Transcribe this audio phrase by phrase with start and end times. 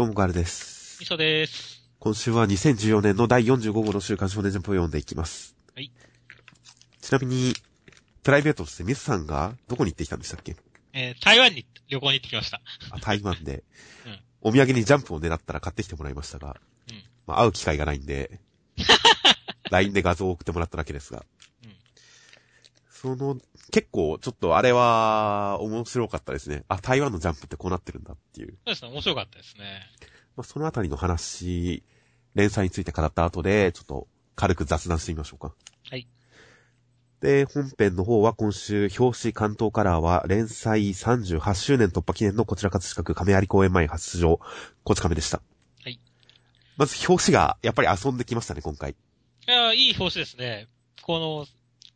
[0.00, 0.96] どうもガールです。
[0.98, 1.82] みそです。
[1.98, 5.54] 今週は2014年の第45号の週刊少年ジャンプを読んでいきます。
[5.74, 5.92] はい。
[7.02, 7.52] ちなみに、
[8.22, 10.56] プライベートとしてミスさんがどこに行ってきたんでしたっけ？
[10.94, 12.62] えー台湾に旅行に行ってきました。
[12.92, 13.62] あ台湾で、
[14.06, 16.58] うんお土産にジャンプを狙ったら買ってきてもらいましたが、
[16.88, 18.40] うんまあ、会う機会がないんで、
[19.70, 21.26] LINE で画像を送ってもらっただけですが、
[21.62, 21.76] うん
[22.90, 23.38] その、
[23.70, 26.64] 結構ちょっとあれは面白かったですね。
[26.68, 28.48] あ、台湾のジャンプってこうなってるんだっていう。
[28.48, 29.82] そうですね、面白かったですね。
[30.36, 31.82] まあ、そのあたりの話、
[32.34, 35.54] 連載について語った後で、ちょっと軽く雑談してみましょうか。
[35.90, 36.06] はい。
[37.20, 44.40] で、本編の方は今週、表紙関東カラーは連載38周年突破記念のこちら葛飾区亀有公園前発出場、
[44.84, 45.42] こち亀でした。
[45.82, 46.00] はい。
[46.78, 48.92] まず表紙がやっぱり遊んできましたね、今回。
[48.92, 48.94] い
[49.50, 50.68] やーいい表紙ですね。
[51.02, 51.46] この、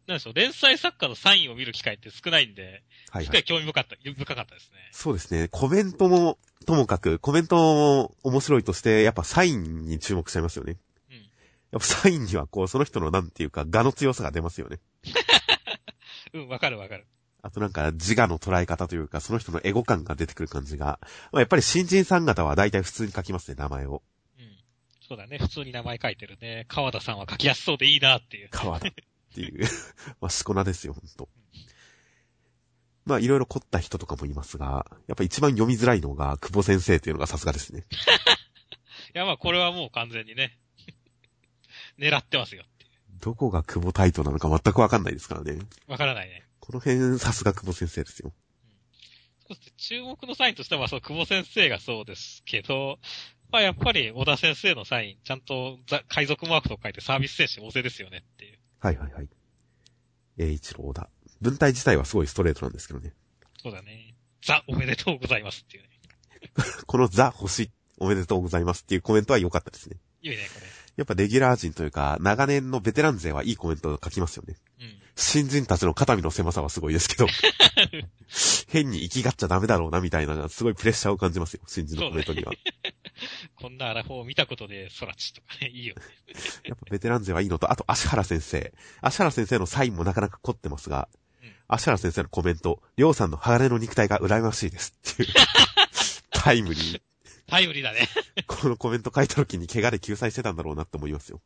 [0.07, 3.45] なんでしょう、連載作家のサインを見る機会って少ないんで、はい、すごいはい。
[3.45, 4.79] 興味深かった、深かったですね。
[4.93, 5.49] そうですね。
[5.49, 10.77] コメントも、ともかく、コメントも面白いとして、やっぱサインに注目しちゃいますよね。
[11.11, 11.17] うん。
[11.17, 11.29] やっ
[11.73, 14.79] ぱサインにはこう、その人のなんていうか、画の強さが出ますよね。
[16.35, 17.07] うん、わかるわかる。
[17.41, 20.99] あとなんか自我の捉え方というか、その人のエゴ感が出てくる感じが、
[21.31, 24.03] まあ、やっぱり新人さん方は大体普通に書きますね、名前を。
[24.39, 24.57] うん。
[25.07, 26.65] そうだね、普通に名前書いてるね。
[26.69, 28.49] 川田さんは書きやすそうでいいなっていう。
[28.51, 28.89] 川田
[29.35, 29.67] っていう、
[30.21, 31.29] まあ、しこなですよ、ほんと。
[33.05, 37.85] まあ、いろいろ凝った人とかもいますが、やっぱ一番読みづらいのが、久保先生っていうのがさすがですね。
[39.15, 40.57] いや、まあこれはもう完全にね、
[41.99, 42.65] 狙ってますよ
[43.21, 45.53] どこが久保タイトなのか全くわかんないですからね。
[45.53, 45.91] う。
[45.91, 46.45] わからないね。
[46.61, 48.33] この辺、さすが久保先生ですよ。
[49.77, 52.99] 注目のサインとしては、そう、久保先生がそうですけど、
[53.51, 58.59] まあやっぱり小田先生のサイン、ちゃんとザ海賊マークと書いてサービス選手大勢ですよねっていう。
[58.85, 59.29] はいはいはい。
[60.37, 61.09] 栄一郎だ。
[61.41, 63.15] 文体自体はすごいストレートなんですけどね。
[63.63, 64.15] そうだね。
[64.45, 65.89] ザ、おめでとうございますっていうね。
[66.87, 69.97] このザ星、おめでとうございますっていうコメントは良かったですね。
[70.21, 70.61] いいね、こ
[70.97, 74.57] やっぱレギュラー陣というか、長年のベテラン勢はいいコメントを書きますよね。
[74.79, 74.87] れ。
[74.87, 74.95] うん。
[75.17, 77.27] 新人たちの肩身の狭さはすごいですけど、
[78.69, 82.53] 変に生きがっちゃダメだろうなみたいな、すごいプレッシャーを感じますよ、新人のコメントには。
[83.57, 86.03] こんなアラフォーを見たことで、ソラチとかね、いいよね。
[86.69, 88.73] やっぱベテラン勢はいいのと、あと、足原先生。
[89.01, 91.25] 足原先生のサインもなかなか凝ってますが、うん
[91.67, 95.35] 足原先生のコメント、りょうさんの鋼の肉体が羨ましいですっていう、
[96.31, 97.03] タイムリー。
[97.47, 98.07] タイムリーだね。
[98.47, 101.41] このコメント書いた時に怪我で救済してたんだろうなって思いますよ。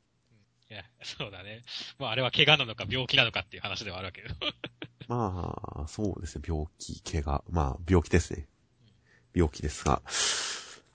[0.70, 1.64] いや、そうだね。
[1.98, 4.34] まああれは怪我なのか病気なのかっていう話ではあるわけど。
[5.08, 7.42] まあ、そうですね、病気、怪我。
[7.48, 8.46] まあ、病気ですね。
[9.34, 10.02] 病気ですが。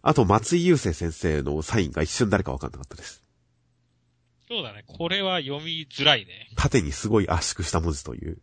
[0.03, 3.23] あと、松井優生先生のサインが一瞬誰かわかんなかったです。
[4.49, 4.83] そうだね。
[4.85, 6.49] これは読みづらいね。
[6.57, 8.37] 縦にすごい圧縮した文字という。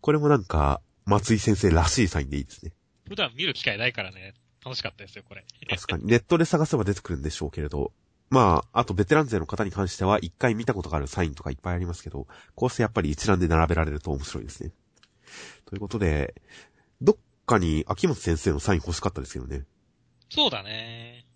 [0.00, 2.72] これもなんか、松井先生らしいサインでいいですね。
[3.08, 5.44] 普段見る機会ないからね、楽しかったですよ、これ。
[5.68, 6.06] 確かに。
[6.06, 7.92] ネットで探せば出てくるんでしょうけれど。
[8.30, 14.70] まあ、あとベテラン勢の方に関しては一回見たことがあるサインとかいっぱいありますけど、こうしてやっぱり一覧で並べられると面白いですね。
[15.66, 16.40] ということで、
[17.02, 19.64] どっかに秋元先生のサイン欲しかったですけどね。
[20.34, 21.26] そうだね。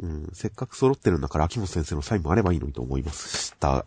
[0.00, 3.84] うん、せっかく揃ってるんだから秋元先生のサインもあればいいのにと思いました。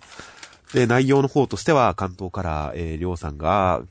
[0.72, 3.82] で、内容の方としては、関東から、えー、りょうさんが、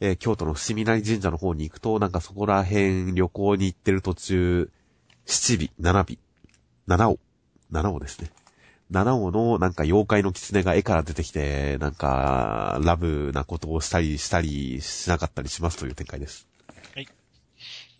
[0.00, 4.70] えー京都の伏見稲荷神社の方に行くと、なんかそこら辺旅行に行ってる途中、
[5.26, 6.04] 七尾、七尾、
[6.86, 7.18] 七尾、
[7.70, 8.30] 七尾ですね。
[8.90, 16.46] 七尾のなんか妖怪の狐が絵から出てきて、なんか、ラブなことをしたりしたりしなかったりしますという展開です。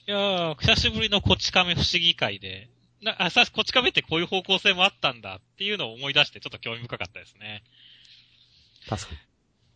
[0.09, 2.69] いやー、久しぶりのこち亀不思議会で、
[3.03, 7.65] な、あ、さ、こち亀ってこういう方向性もあったんだっていうのを思い出してちょっと興味深かったですね。
[8.89, 9.19] 確かに。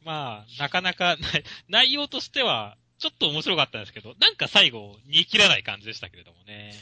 [0.04, 1.28] まあ、なかなか、な
[1.68, 6.74] 内容としては、ちょっと面白かったんですけど、なんか最後、煮え切らない感じでしたけれどもね。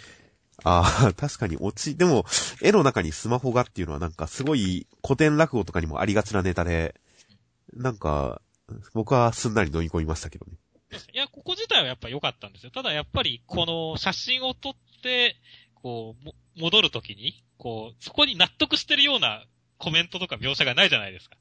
[0.62, 2.26] ああ、確かにオチ、でも、
[2.60, 6.94] 絵の中にスマホがっていうのはなんかすごい古典落語とかにもありがちなネタで、
[7.72, 8.42] なんか、
[8.92, 10.52] 僕はすんなり飲み込みましたけどね。
[11.12, 12.70] いや、ここ自体はやっぱ良かったんですよ。
[12.70, 15.36] ただやっぱり、この写真を撮って、
[15.74, 19.44] こう、も戻るときに、こう、そこに納得してるような
[19.76, 21.36] コメントとか描写がないじゃないですか。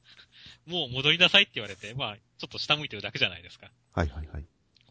[0.66, 3.72] もう戻りなさいって言われて、まあ、ちょっと下向いてるだけじゃないですか。
[3.94, 4.46] はいはいはい。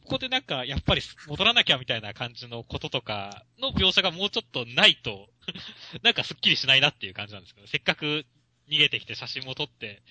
[0.06, 5.28] ここでなんか、やっぱり戻らなきゃみたいな感じのこととかの描写がもうちょっとないと、
[6.02, 8.24] なんかスッキリしないなっていう感じなんですけど、せっかく
[8.68, 10.02] 逃げてきて写真も撮って、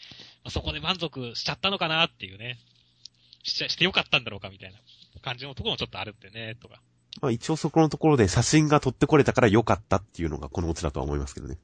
[0.43, 2.59] まあそこで満足しちゃったのかなっていうね。
[3.45, 4.79] しちゃ、してよかったんだろうかみたいな
[5.21, 6.81] 感じのところもちょっとあるんでね、とか。
[7.21, 11.57] まあ一応そこのところで写真が撮ってこれたから良かったっていうのがこのオチだとは思いますけどね。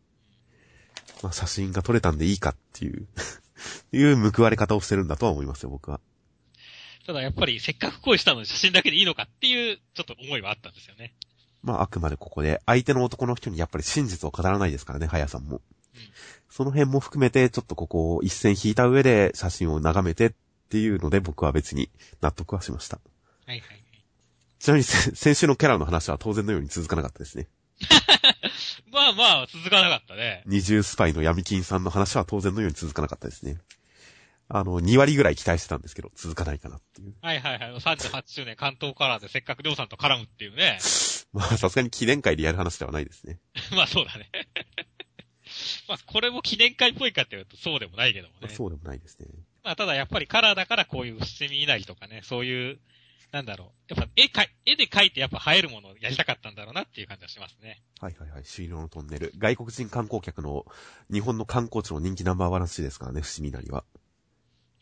[1.23, 3.07] まあ写真が撮れたんでいいかっていう、
[3.91, 5.99] いう報われ方をしてるんだとは思いますよ、僕は。
[7.05, 11.15] ただやっぱりせっかく恋したのに写真だけでいいのかっていう、ちょっと思いはあったんですよね。
[11.63, 15.57] まあ、あくまでここで、相手の男の人にやっぱり真実を語らないですからね、はやさんも。
[15.57, 16.01] うん
[16.51, 20.31] その辺も含めて、ちょっとここを一線引いた上で写真を眺めてっ
[20.71, 21.89] ていうので、僕は別に
[22.21, 22.99] 納得はしました。
[23.45, 23.83] はいはいはい。
[24.59, 27.47] ちなみにせ、先週のキャラの話は当然のように続かなかったですね。
[28.91, 30.43] まあまあ、続かなかったね。
[30.45, 33.57] 二重スパイの闇金さんの話は当然のように続かなかったですね。
[34.47, 37.15] あの、2割ぐらい期待してたんですけど、続かないかなっていう。
[37.21, 37.75] はいはいはい。
[37.75, 40.79] 38周年関東カラーでせっかくりょうさんと絡むっていうね。
[41.33, 43.39] まあ、さすがに記念会でやる話ではないですね。
[43.71, 44.29] まあそうだね。
[45.87, 48.39] まあこれも記念会っぽいかっていうとそうでもないけどもね。
[48.43, 49.27] まあそうでもないですね。
[49.63, 52.79] まあただやっぱりカラーだからこういう七味稲荷とかね、そういう、
[53.31, 53.93] なんだろう。
[53.93, 57.81] やっぱ絵かい、絵で描いてやっぱ映えるものをやりたかったんだろうなっていう感じはしますね。
[57.99, 58.43] はいはいはい。
[58.43, 59.31] 終了のトンネル。
[59.37, 60.65] 外国人観光客の
[61.11, 63.85] 日本の観光地の人気ナンバーワンらしいですからね、伏見稲荷は。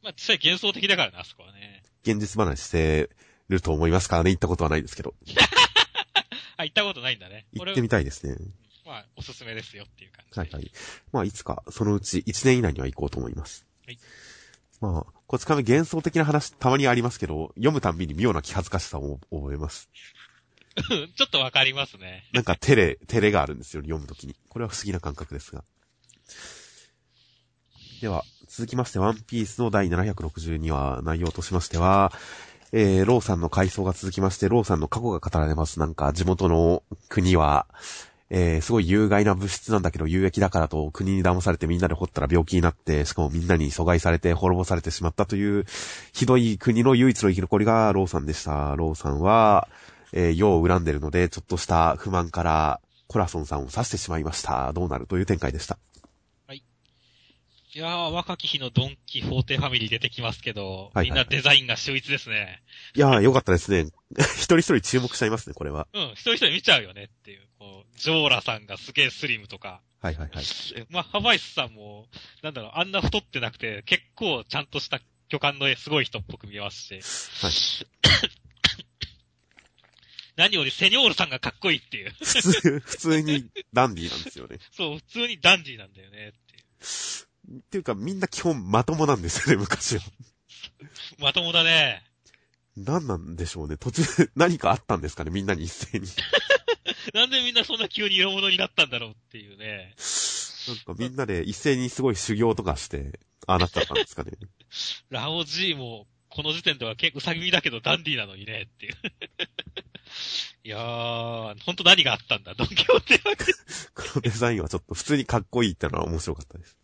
[0.01, 1.83] まあ実際幻想的だからね、あそこはね。
[2.03, 3.09] 現実話して
[3.49, 5.13] ると思いますからね、行ったことはないですけど。
[6.57, 7.45] あ、行ったことないんだね。
[7.53, 8.35] 行ってみたいですね。
[8.85, 10.39] まあ、おすすめですよっていう感じ。
[10.39, 10.71] はいはい。
[11.11, 13.67] まあ、いつか、そのうち1年以内には行こうと思います。
[13.85, 13.99] はい。
[14.81, 19.89] まあ、こち亀幻想的な話たまにありますけど、読むたんびに妙な気恥ずかしさを覚えます。
[20.89, 22.23] う んちょっとわかりますね。
[22.31, 24.35] なんか照れ、照れがあるんですよ、読むときに。
[24.47, 25.63] これは不思議な感覚ですが。
[28.01, 32.13] では、続きまして、ワンピースの第762話、内容としましては、
[32.71, 35.79] えー、ローさんの回想が続きまして、ローさんの過去が語られます。
[35.79, 37.67] なんか、地元の国は、
[38.31, 45.65] えー、すごい有害な物質なんだけど有益だからと国に騙されてみんなで掘ったら病気になって、しかもみんなに疎外されて滅ぼされてしまったという、
[46.13, 48.75] ひどい国の唯一の生き残りがローさんでした。
[48.75, 49.67] ローさんは、
[50.13, 54.71] えー、世を恨んでるので、ちょっとした不満から、コラソンさんを刺してしまいました。
[54.73, 55.79] どうなるという展開でした。
[57.71, 62.63] いやー、若き日のドンキホーテファミリー出てきますけど、はいはいはいみんなデザインが秀逸ですね。
[62.95, 63.85] いやー、よかったですね。
[64.17, 65.87] 一人一人注目しちゃいますね、これは。
[65.93, 67.47] うん、一人一人見ちゃうよねっていう。
[67.59, 70.45] こう、ジョーラさんがすげえスリムとか、はいはいはい。
[70.77, 72.07] えまあ、ハバイスさんも、
[72.41, 76.95] なんだろう、あんな太ってなくて、結構ちゃんとした巨漢のすごい人っぽく見えますし、
[77.45, 77.51] はい。
[80.37, 82.15] 何よりセニョールさんがかっこいいっていう。
[82.17, 84.57] 普通、普通にダンディーなんですよね。
[84.73, 86.63] そう、普通にダンディーなんだよねっていう。
[87.57, 90.03] っていうか、みんな基本まともなんですよね、昔は。
[91.19, 92.03] まともだね。
[92.77, 93.77] 何なんでしょうね。
[93.77, 94.03] 途中、
[94.35, 96.07] 何かあったんですかね、みんなに一斉に。
[97.13, 99.95] なんでみんなそんな急に色物になったんだろうっていうね。
[100.67, 104.31] なんかみんなで一斉にすごい修行とかして、ああなっちゃったんですかね。
[105.09, 108.93] ラオジーも、この時点では結構うさぎみだけどダンディーなのにねっていう。
[110.63, 113.35] いやー、ほんと何があったんだ、ドンキホーテは。
[113.95, 116.78] このデザインはちょっと普通にかっこいいってのは面白かったです。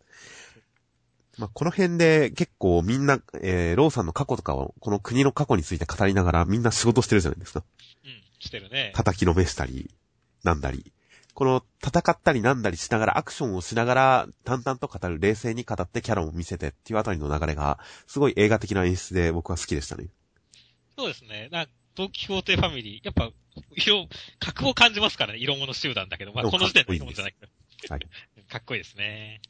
[1.38, 7.62] まあ、この辺で結構みんな、えー、ローさんの過去とかを、この国の過去について語りながらみんな仕事してるじゃないですか。
[8.04, 8.92] うん、してるね。
[8.94, 9.90] 叩きのめしたり、
[10.44, 10.92] なんだり。
[11.34, 20.08] この戦ったりなんだりしながらアクションをしながら淡々と語る冷静に語ってキャラを見せてっていうあたりの流れがすごい映画的な演出で僕は好きでしたね。
[20.96, 21.50] そうですね。
[21.52, 21.66] な
[21.96, 23.30] ドンキホーテファミリー、やっぱ、
[23.74, 24.06] 色、
[24.38, 27.94] 格を感じますからね、色物集団だけど、まあ、でもこの時点かっこいいんですで色物じゃないけど。
[27.94, 28.44] はい。
[28.52, 29.40] かっこいいですね。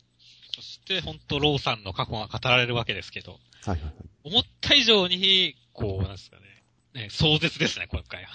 [0.57, 3.93] そして、ほんと、ローさんの過去が語られるわけですけど、はいはいはい。
[4.25, 6.39] 思った以上に、こう、なんですか
[6.95, 8.31] ね、ね壮絶ですね、今回は。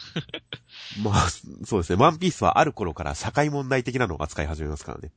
[1.01, 1.29] まあ、
[1.65, 2.00] そうですね。
[2.00, 5.12] ワンピースはある頃から社会問題的なのを扱い始めますからね。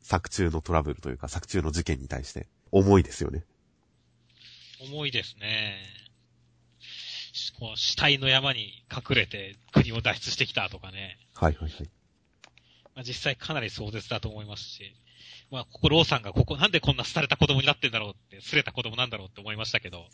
[0.00, 2.46] 作中のトラブルというか、作中の事件に対して。
[2.70, 3.42] 重いですよね。
[4.80, 5.82] 重いですね。
[7.32, 11.18] しこう死体の山に隠れて国を脱出してきたとかね。
[11.34, 11.90] はいはいはい。
[12.94, 14.94] まあ、実際かなり壮絶だと思いますし、
[15.50, 20.06] まあ、ここ、ローさんがここ、なんでこんな廃れた子供になってんだろうって、すれた子供なんだろうって思いましたけど、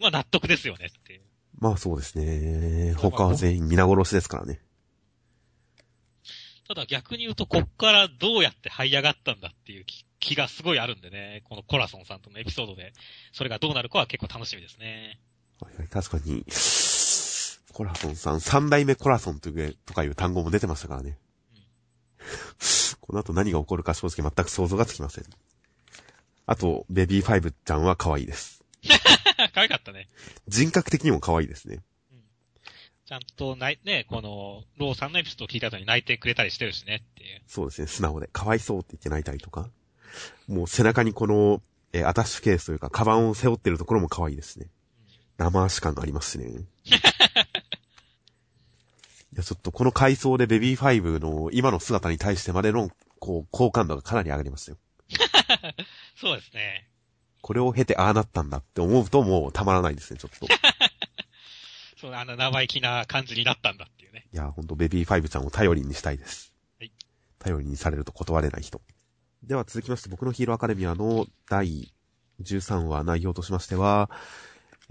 [0.00, 1.20] まあ、納得ですよねって。
[1.58, 2.94] まあそうですね。
[2.94, 4.60] 他は全員皆殺しですからね。
[6.68, 12.92] ただ逆に言うと、こっからどうやって這い上がったんだっていう気気がすごいあるんでね、このコラソンさんとのエピソードで、
[13.32, 15.20] それがどうなるかは結構楽しみですね。
[15.90, 16.44] 確かに、
[17.72, 21.18] コラソンさん、三代目コラソンという、とかいう単語も出てましたからね。
[23.08, 25.24] この後何が起こるか正直全く想像がつきません。
[26.44, 28.62] あと、ベビーファイブちゃんは可愛いです。
[29.54, 30.08] 可愛かったね。
[30.46, 31.82] 人格的にも可愛いですね。
[33.06, 37.40] ちゃんとない、ね、この、ローさんのエピソードを聞いた後に泣いてくれたりしてるしねっていう。
[37.46, 38.28] そうですね、素直で。
[38.30, 39.70] 可哀想って言って泣いたりとか。
[40.46, 41.62] もう背中にこの、
[41.94, 44.66] えーアタッシュケースというか、カバンを背負ってるところも可愛いですね。
[45.38, 46.66] 生足感がありますしね。
[49.32, 54.78] いや、ちょっとこの回想でベビーファイブの今の姿に対してまでの、こう、好感度がかなり上がりましたよ。
[56.16, 56.88] そうですね。
[57.42, 60.46] これを経てああなったんだって思うともうたまらないですね、ちょっと。
[62.00, 64.26] そう、あの、生意気な感じになったんだっていうね。
[64.32, 66.52] いや、ほんとベビーファイブちゃんを頼りにしたいです。
[66.78, 66.92] はい。
[67.38, 68.80] 頼りにされると断れない人。
[69.42, 71.92] では続きまして、僕のヒーローアカデミアの第
[72.42, 74.10] 13話内容としましては、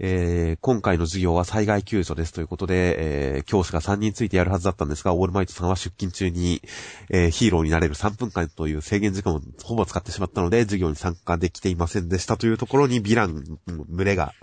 [0.00, 6.62] えー、今回の授業は災害救助ですということで、えー、教師が3人ついてやるはずだったんですが、オールマイトさんは出勤中に、
[7.10, 13.34] えー、ヒーローになれる3分間という制限時間をほぼ使ってしまったので、授業に参加できていませんでしたというところに、ヴィラン
[13.66, 14.34] の群れが、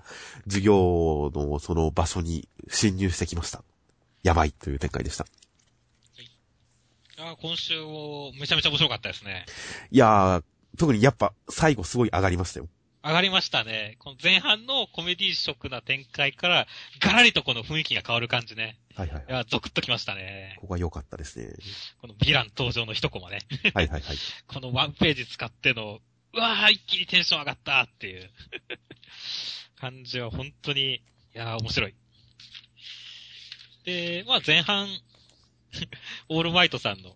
[0.46, 3.64] 授業のその場所に侵入してきました。
[4.24, 5.26] やばいという展開でした。
[7.18, 9.46] あー今週もめちゃめちゃ面白かったですね。
[9.90, 10.44] いやー、
[10.78, 12.68] 特にやっぱ最後すごい上がりましたよ。
[13.06, 13.98] 上がりましたね。
[14.00, 16.66] この前半のコメディ色な展開から、
[17.00, 18.80] ガラリとこの雰囲気が変わる感じね。
[18.96, 19.32] はいはいい。
[19.32, 20.56] や、ゾクッときましたね。
[20.60, 21.54] ここが良かったですね。
[22.02, 23.42] このヴィラン登場の一コマね。
[23.76, 24.18] はいはいはい。
[24.48, 26.02] このワンページ使っての、
[26.34, 28.28] うわー、一気にテンション上がったっていう
[29.80, 31.02] 感じは本当に、い
[31.34, 31.94] やー、面白い。
[33.84, 34.88] で、まあ前半、
[36.30, 37.16] オールマイトさんの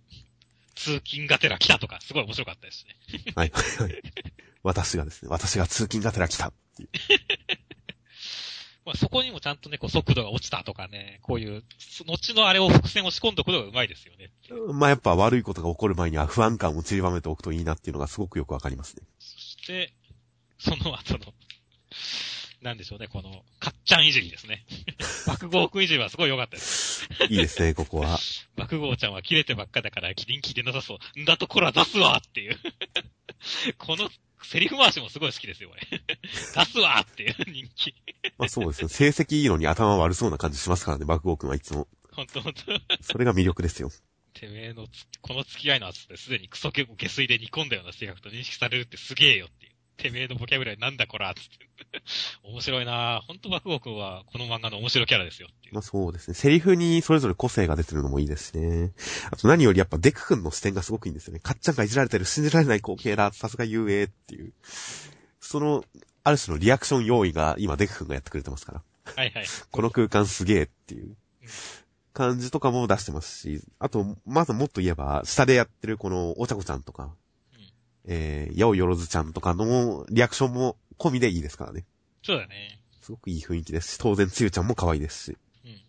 [0.76, 2.96] 通勤がてら来たとか、すごい面白かったですね。
[3.36, 4.04] はいはいはい。
[4.64, 6.90] 私がですね、私が通勤がてら来たっていう。
[8.86, 14.32] まあ、そこにもちゃんとね、こう速度が落ちたとかね、こういう、そ後のあれを伏線を仕込んでおくのがうまいですよね。
[14.74, 19.04] まあやっぱ悪いことが起こる前には不安感を散りばめておくといいなっていうのがすごくよくわかりますね。
[19.20, 19.94] そして、
[20.58, 21.34] その後の、
[22.62, 24.66] なんでしょうね、この、かっちゃんいじりですね。
[25.28, 27.08] 爆豪くんいじりはすごい良かったです。
[27.30, 28.20] いいですね、ここは。
[28.58, 31.20] 爆豪ちゃんは切れてばっかだから、キリン聞いてなさそう。
[31.20, 32.60] んだとこら出すわっていう。
[33.78, 34.10] この
[34.44, 35.82] セリフ回しもすごい好きですよ、これ。
[36.30, 37.96] 出すわっていう人気。
[38.38, 38.90] まあそうですね。
[38.90, 41.88] 成績いいのに頭悪そうな感じしますからね、爆豪くんはいつも。
[42.12, 42.64] ほんとほんと。
[43.02, 43.92] それが魅力ですよ。
[44.34, 49.59] てめえのつ、この付き合いの厚さですでにクソ下水で煮込んだような性格と認識されるってすげえよっ
[50.02, 51.70] てめえのボキャブラリーなんだこらつって。
[52.44, 53.22] 面白いなぁ。
[53.28, 55.74] ほんと爆豪くんはこの漫画の面白いキャラですよっていう。
[55.74, 56.34] まあそうですね。
[56.34, 58.92] セリフにそれぞれ個性が出てるのもいいですしね。
[59.32, 61.40] あと何よりやっぱデク君の視点がすごくいいんですよね。
[61.40, 63.32] かっちゃんがいじられてる信じられない光景だ。
[63.34, 64.54] さすが遊泳っていう。
[65.40, 65.84] その、
[66.24, 68.84] ある種のリアクション用意が今デク君がやってくれてますから。
[69.16, 69.46] はいはい。
[69.72, 71.16] この空間すげえっていう
[72.14, 77.12] 感じとかも出してますし、あと、まずもっと言えば、下でやってるこのお茶子ちゃんとか、うん
[78.06, 81.86] えー、やおよろずちゃんとかのリアクションも込みでいいですからね。
[82.24, 82.80] そうだね。
[83.02, 85.82] すごくいい雰囲気ですし、当然つゆちゃんも可愛いですし、うん。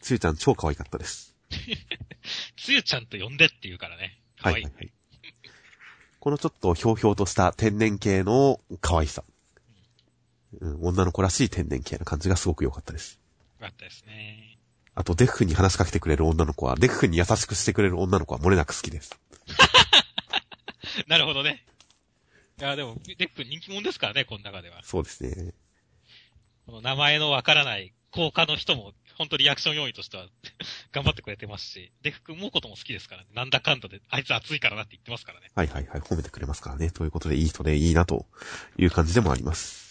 [0.00, 1.34] つゆちゃん超可愛かったです。
[2.56, 4.20] つゆちゃんと呼んでって言うからね。
[4.40, 4.64] かわいい。
[4.64, 4.92] はいはいはい。
[6.20, 9.24] このちょっとひょうひょうとした天然系の可愛さ。
[10.60, 13.20] うん、女の子らしい天然系な感じがすごく良かったです。
[13.60, 14.58] よかったですね。
[14.94, 19.18] あと、デク君に話しかけてくれる女の子は、デク君に優しくしてくれる女の子は漏れなく好きです。
[21.06, 21.64] なるほどね。
[22.58, 24.82] いや、でも、デク人気者ですからね、この中では。
[24.82, 25.52] そうですね。
[26.66, 30.26] この名前のわからない効果の人も、本当リアクション要因としては
[30.92, 33.28] 頑張ってくれてますし、デク君もことも好きですからね。
[33.34, 35.50] なんだかんだで、あいつ熱いからなって言ってますからね。
[35.54, 36.00] はいはいはい。
[36.00, 36.90] 褒めてくれますからね。
[36.90, 38.26] ということで、いい人でいいなと
[38.78, 39.86] いう感じでもあります。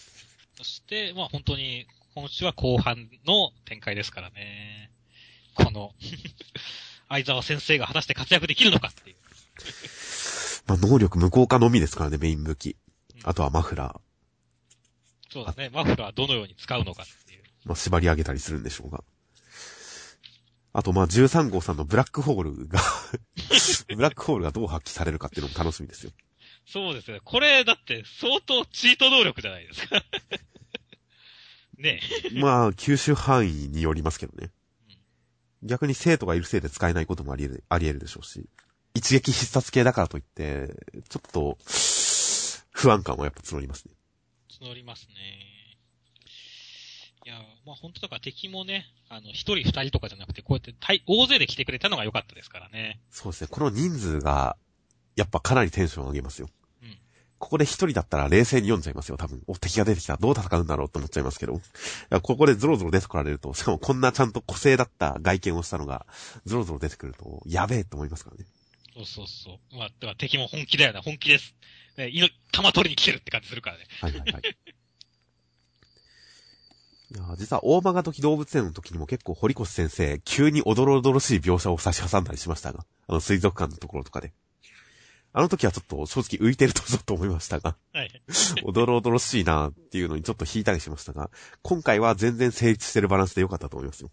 [0.56, 4.90] そして、まあ本当に、今週は後半の展開ですからね。
[5.54, 5.94] この、
[7.08, 9.16] 相沢先生が果たして活躍できるのかっていう。
[10.66, 12.76] まあ、能力無効化のみですからね、メイン武器。
[13.24, 15.32] あとはマフラー。
[15.32, 15.70] そうだね。
[15.72, 17.42] マフラーどのように使うのかっていう。
[17.64, 19.02] まあ、縛り上げたりするんでしょうが。
[20.72, 22.80] あと、まあ、13号さんのブラックホールが
[23.96, 26.12] ブラックホールがどう発揮されるかっていうのも楽しみですよ。
[26.66, 27.20] そうですね。
[27.24, 30.04] これ、だって、相当チート能力じゃないですか。
[31.78, 32.00] ね
[32.32, 32.40] え。
[32.40, 34.50] まあ、吸収範囲によりますけどね。
[35.62, 38.48] 逆に生徒がいるせいで使えないこともあり得る、あり得るでしょうし。
[38.96, 40.74] 一撃必殺系だからといって、
[41.10, 41.58] ちょっと、
[42.70, 43.92] 不安感はやっぱ募りますね。
[44.62, 45.14] 募りますね。
[47.26, 47.34] いや、
[47.66, 53.00] まあ本当だから敵もね、あの、一人二人とかじゃなくて、こうやって大、大勢で来てくれたのが良かったですからね。
[53.10, 53.48] そうですね。
[53.50, 54.56] この人数が、
[55.14, 56.48] やっぱかなりテンション上げますよ。
[56.82, 56.98] うん
[57.38, 59.42] ここで一人だったら冷静に読んじゃいますよ、多分。
[59.46, 60.16] お、敵が出てきた。
[60.16, 61.60] どう戦うんだろうって思っちゃいますけど。
[62.22, 66.06] ここでゾロゾロ出てこられると、しかもこんなちゃんと個性だった外見をしたのが、
[66.46, 68.46] ゾロゾロ出てくると、やべえって思いますからね。
[68.96, 69.76] そうそうそう。
[69.76, 71.54] まあ、敵も本気だよな、本気です。
[71.98, 73.84] ね、いの、玉取りに来てるって感じするからね。
[74.00, 74.42] はいはいはい。
[77.08, 84.32] いや実は大曲時動物園の時にも結構堀越先生、急におどろおどろしい描写を差し挟んだりしましたが、あの水族館のところとかで。
[85.32, 88.22] あの時はちょっと正直浮いてるとぞと思いましたが、はい。
[88.64, 91.30] おどろおどろしいなっていうのにちょっと引いたりしましたが、
[91.62, 94.10] 今回は全然成立してるバランスで良かったと思いますよ。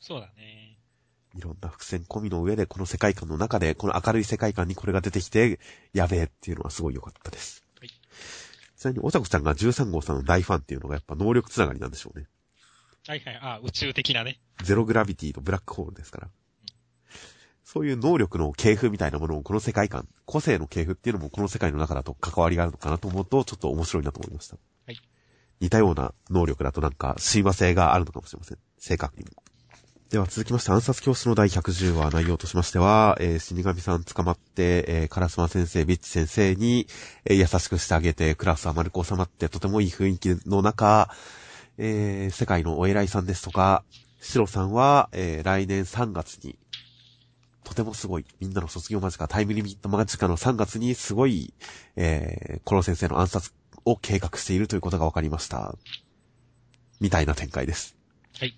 [0.00, 0.63] そうだね。
[1.36, 5.58] いろんな伏線込みの上で、この世界観の中で、この明るい世界観にこれが出てきて、
[5.92, 7.64] やべえっていうのはすごい良かったです。
[7.78, 7.90] はい
[8.76, 12.26] ちなみに、おちゃこちゃんが13号さんの大ファンっていうのがやっぱ能力つながりなんでしょうね。
[13.06, 13.38] はいはい。
[13.40, 14.40] あ、宇宙的なね。
[14.62, 16.28] ゼログラビティとブラックホールですから。
[17.64, 24.56] そういう能力の系譜みたいなものをこの世界観、個性の系譜っていうのもこの世界の中だと関わりがあるのかなと思うと、ちょっと面白いなと思いました。
[24.86, 24.98] はい。
[25.60, 28.58] 似たような能力だとなんか親和性があるのかもしれません。
[28.78, 29.42] 正確にも。
[30.14, 36.86] では続きまして暗殺教室の第110話内容としましては、えー、死神さん捕まって、えー、カラスマ先生、ビッチ先生に、
[37.24, 41.10] えー優しくしてあげて、クラスは丸く収まって、とてもいい雰囲気の中、
[41.78, 43.82] えー、世界のお偉いさんですとか、
[44.20, 46.56] シロさんは、えー、来年3月に、
[47.64, 51.52] とてもすごい、みんなの卒業間近、タイムリミット間近の3月にすごい、
[51.96, 53.52] えー、コロ先生の暗殺
[53.84, 55.74] を計画しているということが分かりました。
[57.00, 57.96] みたいな展開です。
[58.38, 58.54] はい。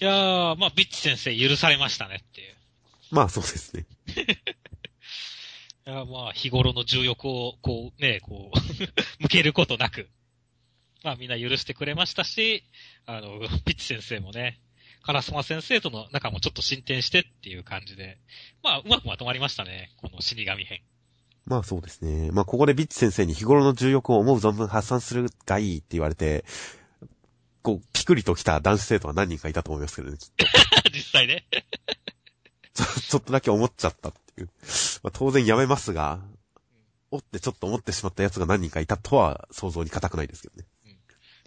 [0.00, 2.54] いやー、まあ、ビッチ先生許されましたねっていう。
[3.10, 3.86] まあそうですね。
[5.86, 8.58] いやーまあ、日頃の重欲を、こう、ね、こう、
[9.22, 10.08] 向けることなく、
[11.02, 12.64] まあみんな許してくれましたし、
[13.06, 14.58] あの、ピッチ先生もね、
[15.02, 18.18] カラスマ先生との仲もちょっと進展してっていう感じで、
[18.62, 20.80] まあ、うまくまとまりましたね、この死神編。
[21.44, 22.30] まあそうですね。
[22.30, 26.46] まあここでビッチ先生に日頃の重欲を思う存分発散するがいいって言われて、
[27.64, 30.46] こう、ピクリと来た男子生徒は何人かいたと思いますけどね、きっと。
[30.92, 31.46] 実際ね。
[32.74, 34.50] ちょちょっとだけ思っちゃったっていう。
[35.02, 36.20] まあ当然やめますが、
[37.10, 40.66] おってちょっと思ってしまった奴が何人かいたとは想像に難くないですけどね。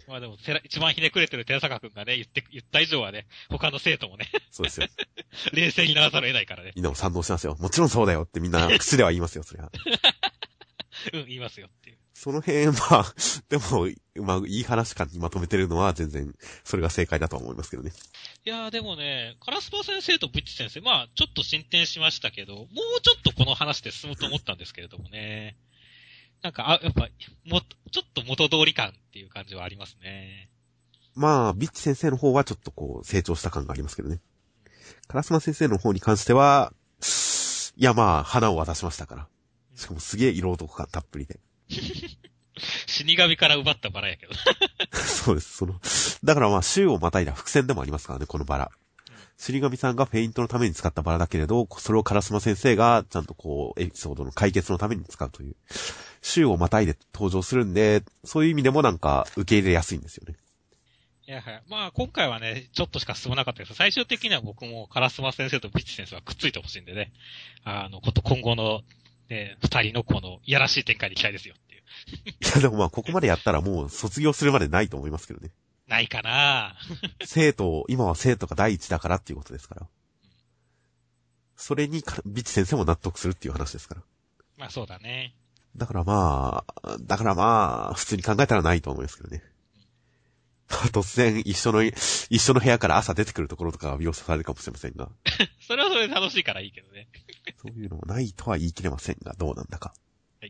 [0.08, 4.86] まあでも、一番ひねくれてる寺坂くんがね、言って、言った以上はね、他の生徒もね、そうですよ。
[5.52, 6.72] 冷静にならざるを得ないからね。
[6.74, 7.56] みんなも賛同しますよ。
[7.60, 9.70] もちろんそうだよってみんな口では言いますよ、そりゃ。
[11.12, 11.98] うん、言いますよっていう。
[12.14, 13.14] その辺は、
[13.48, 13.88] でも、
[14.24, 17.92] まあ、いい話感にまとめてるのは全然、それが正解だとは思いますけどね。
[18.44, 22.66] いやーでもね、カラスパ先生とブッチ先生、まあ、ちょっと進展しましたけど、もう
[23.00, 25.56] ちょっとこの話で進むと思ったんですけれどもね。
[26.42, 27.08] なんか、あ、やっぱ、
[27.44, 30.50] も、ちょっと元通り感っていう感じはありますね。
[31.14, 34.20] まあ、ビッチ先生の方はちょっとこう、成長した感がありますけどね。
[35.08, 36.72] カラスマ先生の方に関しては、
[37.76, 39.28] いやまあ、花を渡しましたから。
[39.78, 41.38] しかもすげえ色男感たっぷりで。
[42.86, 44.32] 死神から奪ったバラやけど。
[44.98, 45.56] そうです。
[45.58, 45.80] その、
[46.24, 48.72] だからまあ、週をまたいだ伏線でもありますからね、このバラ。
[49.36, 55.54] 死神さんがフェイントのために使ったバラだけれど、それをカラスマ先生がちゃんとこう、エピソードの解決のために使うという。
[56.22, 60.34] 週をまたいで登場するんで、そういう意味でもなんか受け入れやすいんですよね。
[61.28, 61.62] いや、はい。
[61.68, 67.12] まあ、今回はね、ちょっとしか進まなかったけど、最終的には僕もカラスマ先生とビッチ先生はくっついてほしいんでね。
[67.64, 68.80] あの、こと、今後の、
[69.28, 71.82] ね、二人のこの、いやらしい展開に期待ですよっていう。
[72.30, 75.50] い やでもまあ、ここまでやったらもう卒業するまでないと思いますけどね。
[75.86, 76.76] ないかな
[77.24, 79.86] 生徒、今は生徒が第一だからっていうことですから。
[81.56, 84.02] それにか、ビッチ先生も納得するっていう話ですから。
[84.56, 85.34] まあ、そうだね。
[85.76, 89.42] だからまあ、だからまあ、普通に考えたらないと思いますけどね。
[90.68, 95.08] 突然、一緒の、一緒の部屋から朝出てくるところとかは描写されるかもしれませんが、
[95.66, 97.08] それはそれで楽しいからいいけどね。
[97.60, 99.92] そういうのもないとは言い切れませんが、どうなんだか。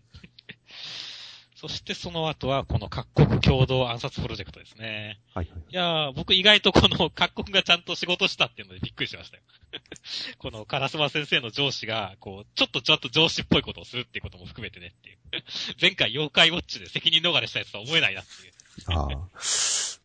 [1.57, 5.19] そしてその後は、この各国共同暗殺プロジェクトですね。
[5.35, 5.61] はいはい。
[5.71, 9.43] いやー、僕意外とこの各国がちゃんと仕事したっていうのでびっくりしましたよ。
[10.39, 15.19] このカラスマ先生の上司が、こう、ちょっとちょっと上司っぽいことをするっていうことも含めてねっていう。
[15.81, 18.53] 前回妖怪ウォッチで責任逃れしたやつとは思えないなっていう。
[18.87, 19.29] ああ。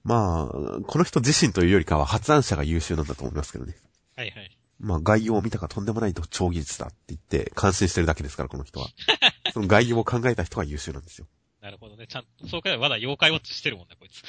[0.03, 3.75] まあ、この人自身というよりかは発案者が優秀なんだと思いますけどね。
[4.15, 4.57] はいはい。
[4.83, 8.89] まあ、概要を見たかとんでもない超技術だって言って感心してるだけですから、この人は。
[9.53, 11.27] その概要を考えた人が優秀なんですよ。
[11.61, 12.05] なるほどね。
[12.05, 14.21] ちゃんと、そうかまだ妖怪ウォッチしてるもんね、こいつ。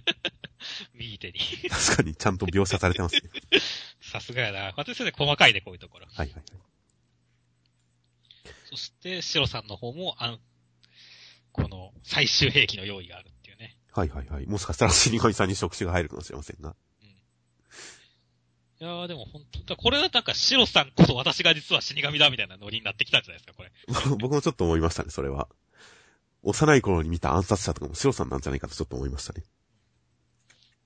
[0.94, 1.38] 右手に。
[1.68, 3.20] 確かにちゃんと描写されてますね。
[4.00, 4.72] さすがやな。
[4.76, 6.06] 私で細かいね、こういうところ。
[6.06, 6.44] はいはいはい。
[8.70, 10.40] そして、シロさんの方も、あん、
[11.52, 13.76] この、最終兵器の用意があるっていうね。
[13.92, 14.46] はいはいはい。
[14.46, 16.74] もしかしたら死神さんに触手が入るかもしれませんが。
[18.78, 23.72] いやーでも本当だこれだとなんか、シロさんこそ私が実は死神だみたいなノリになってきたんじゃないですか、これ。
[24.18, 25.48] 僕もちょっと思いましたね、それは。
[26.42, 29.42] 幼い頃に見た暗殺者とかもシロさんなんじゃないかとちょっと思いましたね。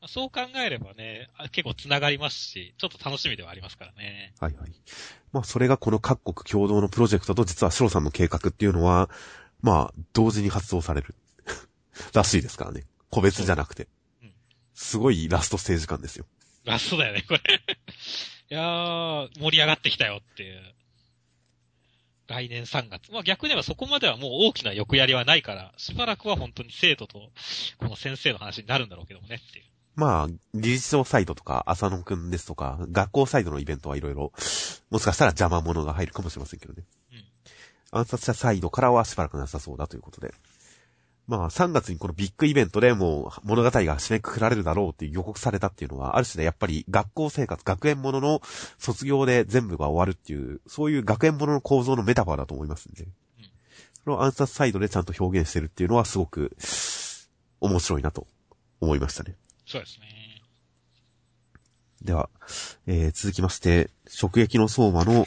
[0.01, 4.33] まあそう考えればね、あ結構繋がりますし、ちょっと楽しみではありますからね。
[4.41, 4.73] はいはい。
[5.33, 9.11] まあそれがこの各国共同のプロジェクトと実はシロさんの計画っていうのは、
[9.61, 11.15] まあ同時に発動される。
[12.15, 12.85] らしいですからね。
[13.11, 13.89] 個別じゃなくて
[14.23, 14.33] うん。
[14.73, 16.25] すごいラストステージ感ですよ。
[16.65, 17.41] ラストだよね、これ。
[18.51, 20.75] いやー、盛り上がってきたよっていう。
[22.27, 23.11] 来年3月。
[23.11, 27.31] まあ逆に言えばそこまではもう大きな欲やりはないから、しばらくは本当に生徒と
[27.79, 29.65] この先生の話になるんだろうけどもねっていう。
[29.97, 34.33] まあ、理事長サイドとか、浅野くんですとか、学校サイドのイベントはいろいろ、
[34.91, 36.85] もしかしたら邪魔者が入るかもしれませんけどね。
[37.13, 37.25] うん。
[37.91, 40.33] 暗殺者サイドからはしばらくなさそうだということで。
[41.31, 48.43] まあ3月にこのビッグイベントでもう物語が締めくくられるだろうっていう予告されたっていうのは、ある種でやっぱり学校生活、学園ものの
[48.79, 53.07] 卒業で全部が終わるっていう、そういう学園ものの構造のメタファーだと思いますんで。
[54.03, 56.57] それを暗殺サイドでちゃんと表現してるっていうのはすごく
[57.61, 58.27] 面白いなと
[58.81, 59.37] 思いましたね。
[59.67, 60.43] そうですね。
[62.03, 62.29] では、
[62.89, 65.25] えー、続きまして、食撃の相馬の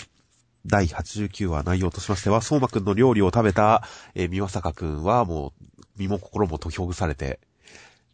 [0.65, 3.83] 第89話内容としましては、相馬くんの料理を食べた、
[4.15, 7.39] えー、三輪坂くんはもう、身も心も解きほぐされて、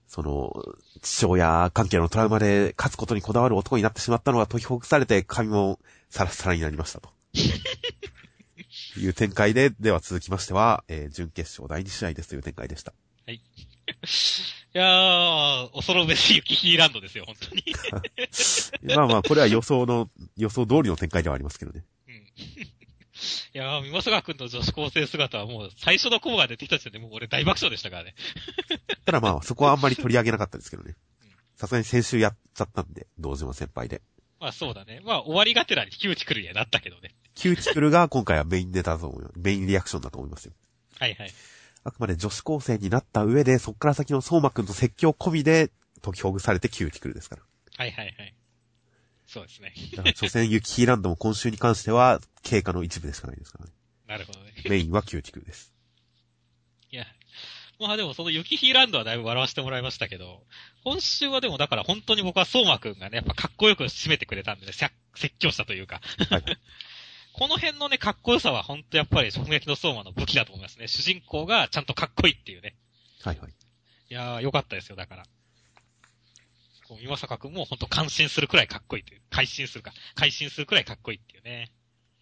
[0.08, 0.52] その、
[1.02, 7.10] 父親関係のトラウマで勝つことにこだわる男になってしまったのは解きほぐされて、髪もサラサラになりましたと。
[8.98, 12.94] いう展開で、では続きましては、えー、準決勝第2試合ですという展開でした。
[13.28, 13.36] はい。
[14.76, 17.64] いやー、恐るべし雪ヒーランドですよ、本当に。
[18.96, 21.84] まあまあ、これは予想の、予想通りの展開ではありますけどね。
[22.58, 22.64] うん。
[22.64, 28.16] いやー、さがくんの女子高生姿はもう最初のコマが出てきた時点でもう俺大爆笑でしたからね。
[29.06, 30.96] ただまあ、そこはあんまり取り上げなかったですけどね。
[31.56, 34.02] さすがに先週やっちゃったんで、同時の先輩で。
[34.40, 35.02] まあそうだね。
[35.04, 37.14] まあ終わりがてらにキューチクルにはなったけどね。
[37.36, 39.32] キューチクルが今回はメインネタだと思うよ。
[39.36, 40.54] メインリアクションだと思いますよ。
[40.98, 41.32] はいはい。
[41.84, 45.72] あくまで女子高生になった上で、そっから先の相馬くんと説教込みで
[46.02, 47.42] 解きほぐされてキューティクルですから。
[47.76, 48.34] はいはいはい。
[49.30, 49.74] そうですね。
[49.96, 53.72] だから、所詮ユキヒーランドも今週に関しては、経過の一部でしかないですからね。
[54.08, 54.54] なるほどね。
[54.66, 55.72] メインはキューティクルです。
[56.90, 57.06] いや、
[57.80, 60.44] まあでもそのユキヒーランドはだいぶ笑わせてもらいましたけど、
[60.84, 64.92] 今週はでもだから本当に僕はソーマくんがね、やっぱかっこよく締めてくれたんでね、説
[65.38, 66.02] 教したというか。
[66.32, 66.44] はい、
[67.34, 70.88] この辺のね、かっこよさは本当やっぱり食戟のソーマの武器だと思いますね。
[70.88, 72.76] 主人公がちゃんとかっこいいっていうね。
[73.22, 73.52] はいはい。
[73.52, 73.54] い
[74.10, 75.26] やー、よかったですよ、だから。
[77.02, 79.22] 今坂くんも本当感心するくらいかっこいいという。
[79.30, 79.94] 改心するか。
[80.16, 81.72] 改心するくらいかっこいいっていうね。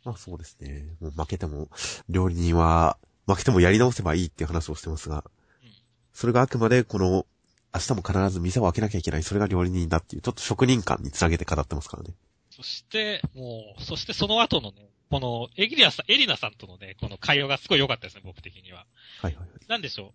[0.04, 0.86] まあそうですね。
[1.00, 1.70] もう負けても、
[2.10, 5.26] 料理人は、負けてもやり直せばいいっていう話をしてますが、
[5.64, 5.72] うん、
[6.14, 7.26] それがあくまでこの、
[7.74, 9.24] 明日も必ず店を開けなきゃいけない。
[9.24, 12.16] それが料理人だっていう、ちょっと職人感につなげて語ってますからね。
[12.50, 18.86] そして、もう、そしてその後のね、この、エギリアさん、エリナさんとのね、この会話がすごい良かったですね、僕的には。
[19.22, 19.50] はいはいはい。
[19.68, 20.12] なんでしょう？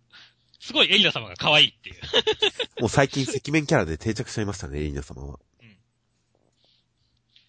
[0.62, 1.96] すごいエリナ様が可愛いっていう。
[2.80, 5.40] もう最近赤面キャラで定着しちゃいましたね、エリナ様は。
[5.60, 5.76] うん。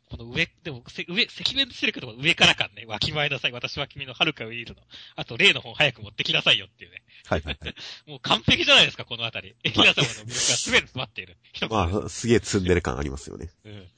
[0.10, 4.82] この上、でも、上、赤面してるけど上からかんね、わきまえなさい、私は君の遥か上にいるの。
[5.16, 7.04] あと、例の本早く持ってきなさいよっていうね。
[7.28, 7.76] はいはいはい。
[8.10, 9.56] もう完璧じゃないですか、このあたり。
[9.64, 11.38] エリナ様の魅力が全て詰まっている。
[11.70, 13.52] まあ、すげえ積んでる感ありますよね。
[13.64, 13.90] うん。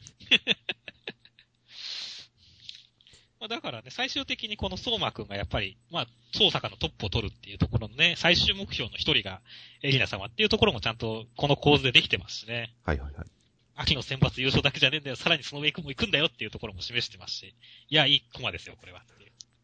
[3.40, 9.42] まあ、だからね、最終的にこの相馬くんがやっぱり、まあ、捜査課のトップを取るっていうところのね、最終目標の一人が
[9.82, 12.74] エリナ様っていうところもちゃんとこの構図でできてますしね。
[12.84, 13.28] はいはいはい。
[13.76, 17.54] 秋の選抜優勝だけじゃねえんだよ、さらにその上行くも行くんだよっていうところも示してますし、
[17.90, 19.02] いや、いいコマですよ、これは。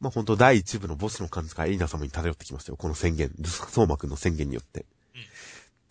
[0.01, 4.85] まあ本当第一部のボスの感じがエリナ様に漂ってきましたよ、この宣言、相馬くんの宣言によって。
[5.15, 5.23] うん。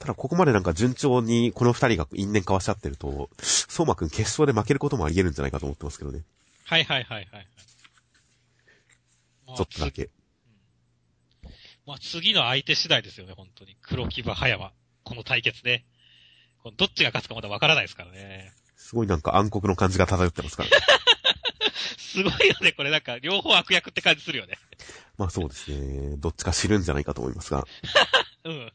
[0.00, 6.22] ただここまでなんか順調にこの二人が因縁交わし合ってると、相馬くん決勝で負けることもあり得るんじゃないかと思ってますけどね。
[6.64, 7.46] はいはいはいはい。
[9.56, 10.10] ちょっとだけ。
[11.86, 13.76] まあ、次の相手次第ですよね、本当に。
[13.82, 14.72] 黒木場葉山。
[15.02, 15.84] この対決ね。
[16.76, 18.52] どっちが勝つかまだわからないですからね。
[18.76, 20.76] すごいなんか暗黒の感じが漂ってますからね。
[21.96, 24.58] すごいよね、これなんか、両方悪役って感じするよね。
[25.16, 26.16] まあそうですね。
[26.16, 27.64] どっちか死ぬんじゃないかと思いますが。
[28.44, 28.72] うん。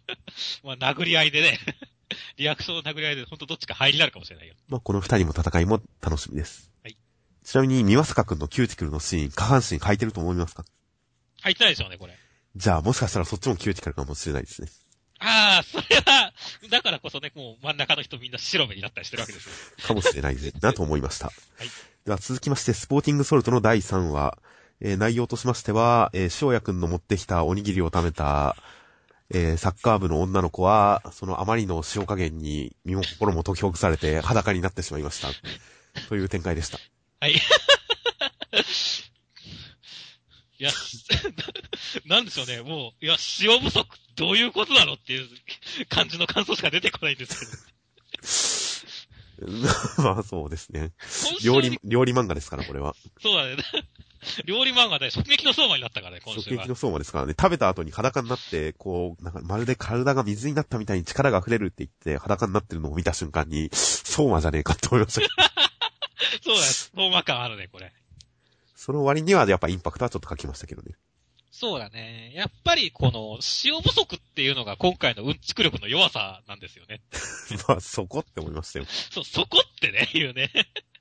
[0.63, 1.59] まあ殴り合いでね。
[2.37, 4.55] リアクションの殴り合いで、ほんとどっちか入りになるかもしれないよ。
[4.67, 6.71] まあこの二人も戦いも楽しみです。
[7.45, 10.65] ちなみに、三輪坂くんのキューティクルのシーン、下半身履いてると思いますか？
[11.43, 12.13] 履いてないでしょうね、これ。
[12.55, 14.67] じゃあ、もしかしたらそっちもキューティクルかもしれないですね。
[15.19, 16.33] ああ、それは、
[16.69, 19.87] だからこそね、もう真ん中の人みんな白目になったりしてるわけですよ。
[19.87, 21.27] かもしれないなと思いました。
[21.27, 21.35] はい。
[22.03, 24.37] では続きまして、スポーティングソルトの第3話。
[24.81, 28.57] えー、内容としましては、えー、翔也くんの持ってきたおにぎりを食べた、
[29.29, 35.29] えー、サッカー部の女の子は、そのあまりの塩加減に身も心も解きほぐされて裸になってしまいました。
[36.09, 36.77] という展開でした。
[37.19, 37.35] はい。
[40.57, 40.71] いや、
[42.07, 45.27] なんでしょうね、もう、いや、塩不足、どういうことなのっていう
[45.89, 47.51] 感じの感想しか出てこないんですけど。
[50.01, 50.93] まあそうですね。
[51.43, 52.95] 料理、料理漫画ですから、これは。
[53.21, 53.57] そうだね。
[54.45, 56.43] 料理漫画で、食撃の相馬になったからね、今週は。
[56.43, 57.35] 食撃の相馬ですからね。
[57.39, 65.54] 食べた後に裸になって、こう、なんかまるで体が水になったみたいに力が溢れるって言って裸になってるのを見た瞬間に、相馬じゃねえかって思いました。
[66.55, 67.91] そうだ、相馬感あるね、これ。
[68.75, 70.95] その割にはやっぱインパクトはちょっと書きましたけどね。
[71.51, 72.33] そうだね。
[72.35, 77.01] やっぱりこの、塩不足っていうのが今回のうんちく力の弱さなんですよね。
[77.67, 78.85] まあ、そこって思いましたよ。
[78.85, 80.51] そう、そこってね、言うね。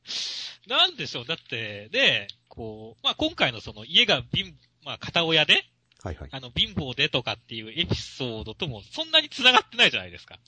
[0.68, 1.26] なんでしょう。
[1.26, 5.64] だって、で、こう、まあ今回のその家が貧、まあ片親で、
[6.02, 6.28] はいはい。
[6.30, 10.38] あの、貧乏でとかっていうエピソードともそんなに繋がってないじゃないですか。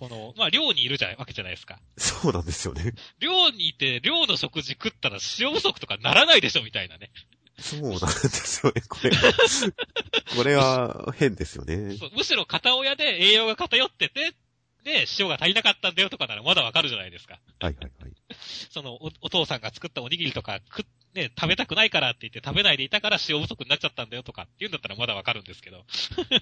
[0.00, 1.78] この、まあ、寮にいるじゃわけじゃないですか。
[1.98, 2.94] そうなんですよね。
[3.18, 7.10] 寮にいて、寮の食事食ったら塩不足とかならないでしょみたいなね。
[7.58, 9.10] そうなんですよね、これ。
[10.34, 11.98] これは変ですよね。
[12.16, 14.32] むしろ片親で栄養が偏ってて、
[14.84, 17.38] で、塩が足りなかったんだよとかならまだわかるじゃないですか。
[17.60, 18.12] はいはいはい。
[18.70, 25.84] そのお、お父さんが作ったおにぎりとか食っ、ね、食べたくないからって言って食べないでいたから塩不足になっちゃったんだよとかって言うんだったらまだわかるんですけど。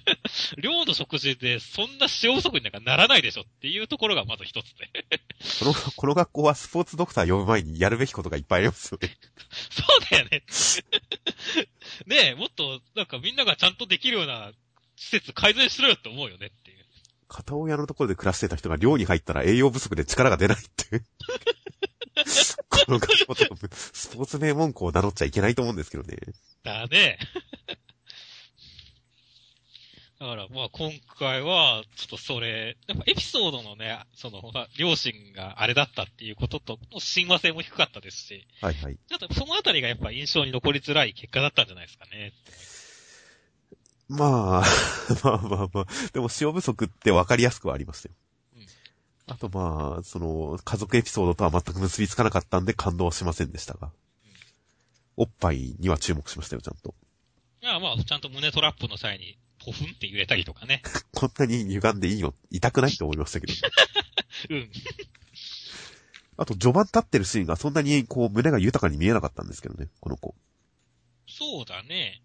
[0.59, 4.91] 寮の食事でそんな塩不足になんかならないでしょっていうところがまず一つで。
[5.61, 9.17] この、この学校はスポーツドクター呼ぶ前にやるべきことがいっぱいありますよね。
[9.71, 10.43] そうだよね。
[12.07, 14.53] ねえ、もっとなんかみんながちゃんとできるような
[14.97, 16.78] 施設改善しろよって思うよねっていう。
[17.29, 21.03] 片親のところで暮らしてた人が寮に入ったら栄養不足で力が出ないって。
[22.69, 26.17] この学校とスポーツ名門校を名乗っちゃいけないと思うんですけどね。
[26.65, 27.19] だね。
[30.19, 38.99] だから、まあ今回は、ちょっとそれ、やっぱエピソードのね、その、まあ両親があれだったっていうことと、親和性も低かったですし、はいはい。
[39.09, 42.33] ちょっとそのあたりがやっぱ印象に残りづらい結果だったんじゃないですかね。
[44.09, 44.65] まあ、
[45.23, 48.15] まあまあまあ、でも塩不足って分かりやすくはありましたよ。
[48.57, 48.67] うん
[49.31, 53.93] あとまあ、その、家族エピソードとは全く結びつかなかったんで感動はしませんでしたが。
[55.19, 56.95] おっぱいには注目しましたよ、ちゃんと。
[57.63, 60.81] まあまあ、ちゃんと胸トラップの際に、ポフンって揺れたりとかね。
[61.13, 63.53] こんなに歪んでいいの、痛くないと思いましたけど。
[64.49, 64.71] うん。
[66.39, 70.35] あと、序盤立ってるシーンがそんなにこう、胸が豊かに見えなかったんですけどね、この子。
[71.27, 72.23] そうだね。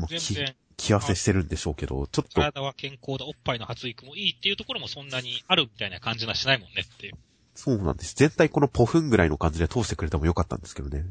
[0.00, 7.14] もう気、全然、気合わせしてるんでしょうけど、ちょっと、体は健康だ、おっぱいの発育もいいっていうところもそんなにあるみたいな感じはしないもんねっていう。
[7.54, 8.14] そうなんです。
[8.16, 11.04] 全体このポフンぐらいの感じで通してくれてもよかったんですけどね。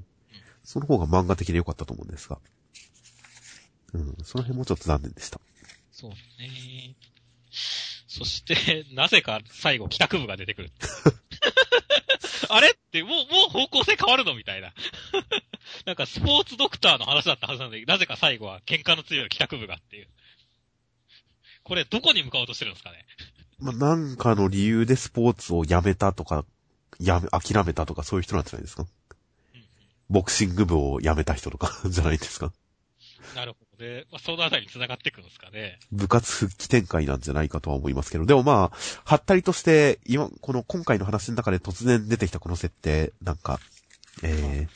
[0.63, 2.39] その方が漫画的でよかったと思うんですが。
[3.93, 5.39] うん、その辺もちょっと残念でした。
[5.91, 6.95] そうね。
[8.07, 10.71] そして、 なぜか最後帰宅部が出てくる。
[12.49, 14.73] あれって、もう、もう方向性変わるのみたいな。
[15.85, 20.07] なんかスポーツドクターの話だったはずなので、なぜか最後は喧嘩の強い帰宅部がっていう。
[21.63, 23.05] これ、どこに向かおうとしてるんですかね
[23.59, 26.45] まあ、なんかの理由でスポーツをやめたとか、
[26.99, 28.83] やめ、諦めたとかそういう人なんじゃないですか
[29.53, 29.65] うん
[30.09, 32.51] ボクシング部を辞めた人とか じゃないですか
[33.35, 34.05] なるほどね。
[34.11, 35.79] まあ、そのあたりに繋がってくるんですかね。
[35.91, 43.59] 部活復帰展開なんじゃないかとは思いますけど、でもまあ、はったりとして、今、この今回の話の中で突然出てきたこの設定、なんか、
[44.23, 44.67] え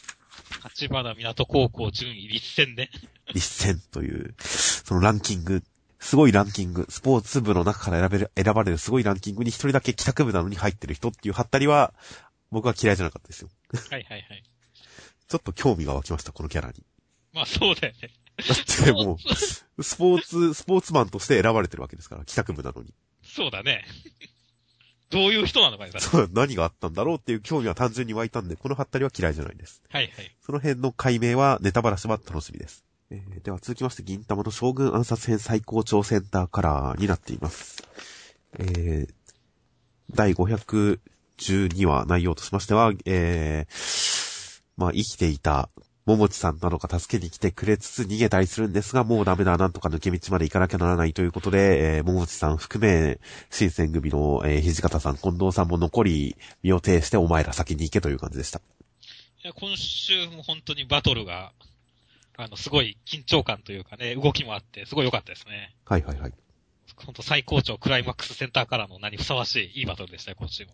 [0.69, 2.89] 立花港高校順位立戦ね。
[3.33, 5.63] ー、一戦という、そのランキング、
[5.99, 11.93] すごいランキング、スポーツ部の中から選べる、選ばれるすごいランキングに一人だけ帰宅部なのに入ってる人っていうはったりは、
[12.51, 13.49] 僕は嫌いじゃなかったですよ。
[13.89, 14.43] はいはいはい。
[15.27, 16.83] ちょっと興味が湧きました、このキャラに。
[17.33, 18.09] まあそうだよね。
[18.37, 19.17] だっても
[19.77, 22.93] う、スポーツ、スポーツマンとして選ばれてるわけですから、帰宅部なのに。
[23.23, 23.85] そうだね。
[25.09, 29.83] どういう人なのかね、そう、何があったんだろうっていう興味は単純に湧いたんで、このハったりは嫌いじゃないです。
[29.89, 30.35] はいはい。
[30.43, 32.83] その辺の解明は、ネタバラシは楽しみです。
[33.11, 37.83] えーでは続きまして、銀玉の将軍暗殺編最高潮センターカラーになっています。
[38.57, 39.13] えー、
[40.15, 45.69] 第512話内容としましては、えー、まあ生きていた
[46.05, 58.59] 桃地さんなどが助けに来てくれつつ逃げたりするんですが、もうダメだ、なんとか抜け道まで行かなきゃならないということで、えー、桃地さん含め、新選組の、えー、土方さん、近藤さんも残り、身を挺してお前ら先に行けという感じでした。
[58.59, 61.53] いや、今週も本当にバトルが、
[62.35, 65.73] あの、すごい緊張感というかね、動きもあって、すごい良かったですね。
[65.85, 66.33] はいはいはい。
[66.97, 70.73] 本当最高潮クライマックスセンターからの名にふさわしいいいバトルでしたよ、今週も。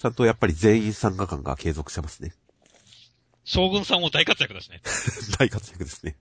[0.00, 2.34] ちゃんとやっぱり全員参加感が継続してますね。
[3.44, 4.80] 将軍さんも大活躍だしね。
[5.38, 6.16] 大活躍ですね。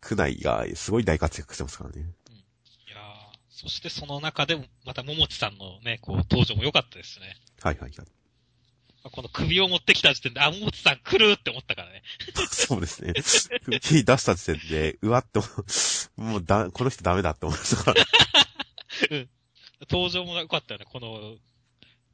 [0.00, 2.00] 区内がすごい大活躍してますからね。
[2.00, 7.36] いやーそしてその中でも、また桃地さんのね、こう、登場も良かったですしね。
[7.62, 8.06] はいはいはい。
[9.10, 12.02] この首を持ってきた時点で、あ、桃地さん来るって思ったからね。
[12.50, 13.12] そうですね。
[13.80, 18.04] 手出した時点で、うわって思う、もうだ、この人ダメだって思いましたから。
[19.90, 21.36] 登場も良かったよね、この、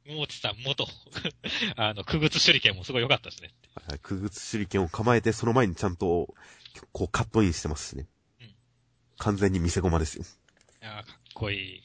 [0.05, 0.87] 桃地さん元、
[1.77, 3.53] あの、空靴手裏剣もすごい良かったですね。
[3.87, 6.33] はい空靴手裏剣を構えて、その前にちゃんと、
[6.91, 8.07] こうカットインしてますしね。
[8.41, 8.55] うん
[9.17, 10.25] 完全に見せ駒ですよ。
[10.81, 11.83] いやーかっこいい。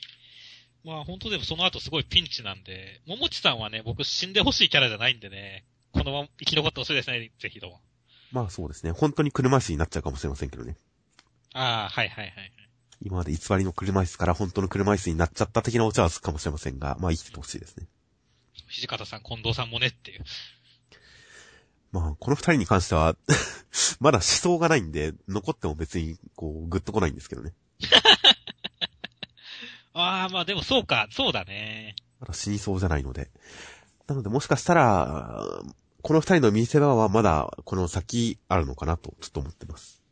[0.82, 7.80] まあ本当でもその後すごいピンチなんで、桃地さんはね、僕死んでほしいキャラじゃないんでね、このまま生き残ってほしいですね、ぜひとも。
[8.32, 8.92] まあそうですね。
[8.92, 10.76] 本当に車椅子になっちゃうかもしれませんけどね。
[11.52, 12.52] ああ、はいはいはい。
[13.02, 17.86] 今まで偽りの車椅子から本当の車椅子になっちゃった的なお茶はつくかもしれませんが、まあ生きててほしいですね。
[18.68, 20.24] 土方さん、近藤さんもねっていう。
[21.92, 23.16] まあ、この二人に関しては、
[24.00, 27.54] まだ思想がないんで、残っても別に、こう、グッとこないんですけどね。
[29.94, 31.96] ああ、まあでもそうか、そうだね。
[32.20, 33.30] まだ死にそうじゃないので。
[34.06, 35.44] なので、もしかしたら、
[36.02, 40.02] この二人の見せ場はまだ、この先あるのかなと、ちょっと思ってます。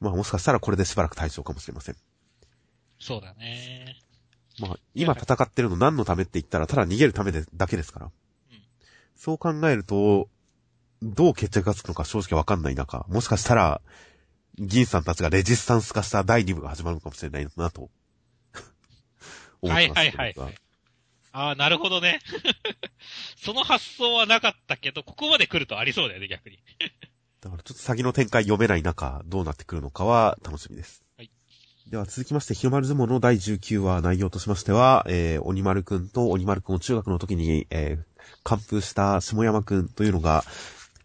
[0.00, 1.96] まあ、もしかしたらこれでしばらく対象かもしれません。
[2.98, 3.96] そうだね。
[4.58, 8.06] まあ、今戦ってるの何のためって言ったら、ただ逃げるためでだけですから。
[8.06, 8.12] うん
[9.16, 10.28] そう考えると、
[11.02, 13.80] どう決着がつくのか正直わかんない中、もしかしたら、
[14.58, 17.90] 銀さんたちがレジスタンス化した第2部が始まるのかもしれないなと。
[19.62, 20.54] 思ってますはいはいはい
[21.32, 22.20] ああ、なるほどね。
[23.36, 26.58] その発想はなかったけど、ここまで来るとありそうだよね、逆に。
[27.42, 31.05] だからちょっと先の展開読めない中、どうなってくるのかは楽しみです。
[31.86, 40.42] はいでは続きまして、日の丸相撲の第19話内容としましては、えー、鬼丸くんと鬼丸くんを中学の時に、えー、完封した下山くんというのが、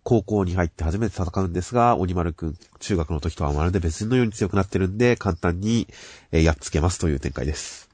[0.03, 5.87] 高校に入って初めて戦うんですが、鬼丸くん、中学の時とはまるで別人のように強くなってるんで、簡単に、
[6.31, 7.87] えーやっつけますという展開です。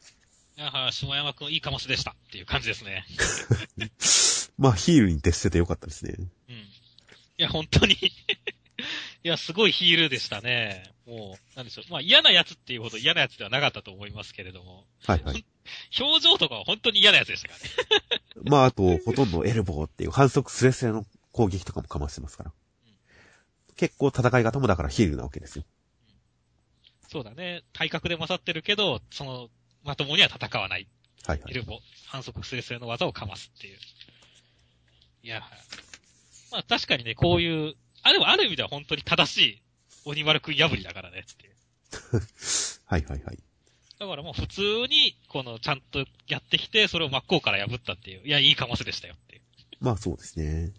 [0.57, 3.05] ああ、下山くんいいかもしでしたっていう感じですね。
[4.57, 6.15] まあ、ヒールに徹しててよかったですね。
[6.17, 6.55] うん。
[6.55, 6.65] い
[7.37, 7.97] や、本当に。
[9.23, 10.91] いや、すごいヒールでしたね。
[11.05, 11.91] もう、なんでしょう。
[11.91, 15.45] まあ嫌なやつっていうほど嫌なやつではなかったと思いますけれども、はいはい。
[15.99, 18.11] 表情とかは本当に嫌なやつでしたからね。
[18.49, 22.53] まあ、あと、ほとんどエルボーっていう反則スレスレの攻撃とかもかましてますから。
[23.75, 25.65] 結構戦い方もだからヒールなわけですよ。
[27.09, 27.63] そうだね。
[27.73, 29.49] 体格で勝ってるけど、その、
[29.83, 30.87] まともには戦わない。
[31.25, 31.51] はいはい。
[31.51, 33.77] エルボ、反則スレスレの技をかますっていう。
[35.23, 35.41] いや、
[36.51, 39.61] まあ確かにね、こういう、あ、でもある意味では本当に正しい
[40.05, 41.55] 鬼丸くん破りだからねって。
[42.85, 43.39] はいはいはい。
[43.99, 48.27] だからもう普通に、この、ちゃんとやってきて、それを真っ向から破ったっていう。
[48.27, 49.41] いや、いいかませでしたよっていう。
[49.79, 50.71] まあそうですね。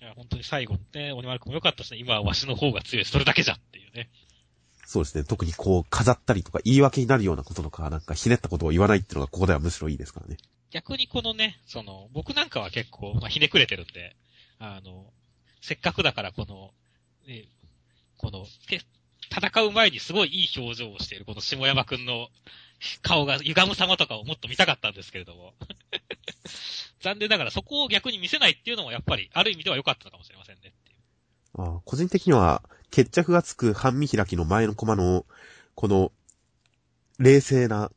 [0.00, 1.98] いや、本当に最後ね、鬼丸くんも良かったですね。
[1.98, 4.10] 今はわしの方が強い、それだけじゃっていうね。
[4.86, 5.24] そうですね。
[5.24, 10.36] 特にこう、飾ったりとか言い訳になるようなこととか、なんかひねったことを言わないっていうのがここではむしろいいですからね。
[10.70, 14.16] 逆にこのね、その、僕なんかは結構、まあ、ひねくれてるんで、
[14.60, 15.12] あの、
[15.60, 16.70] せっかくだからこの、
[17.26, 17.46] ね、
[18.18, 18.46] この、
[19.30, 22.28] 戦う前にすごいいい表情をしているこの下山くんの
[23.02, 25.54] 顔が歪む様とかをもっと見たかったんですけれども。
[27.00, 30.74] 残念ながらそこを逆に見せないっていうのもやっぱりある意味では良かったかもしれませんね。
[31.56, 35.24] あ個人的には、決着がつく半身開きの前のコマの、
[35.74, 36.12] この、
[37.18, 37.90] 冷静な、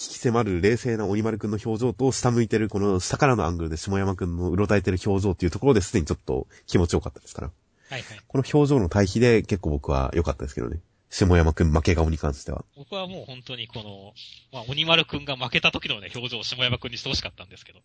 [0.00, 7.50] 危機迫る冷静な鬼丸くんの表情と、下向いてるこの下からのアングルで下山くんのうろたえてる表情っていうところですでにちょっと気持ちよかったですから。
[7.90, 8.20] はいはい。
[8.26, 10.80] この表情の対比で結構僕は良かったですけどね。
[11.10, 12.64] 下山くん負け顔に関しては。
[12.76, 14.14] 僕はもう本当にこの、
[14.52, 17.80] まあ、鬼丸くんが負けた時のね、表情を下山くんにしてほしかったんですけど、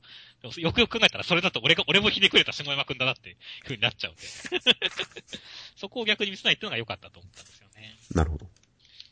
[0.61, 4.21] よくよく考えたらそれだと俺が、俺もひねくれた下山くんだなっていう風になっちゃうんで。
[5.75, 7.97] そこを逆に見せないっていうのが良かったと思ったんですよね。
[8.13, 8.47] なるほど。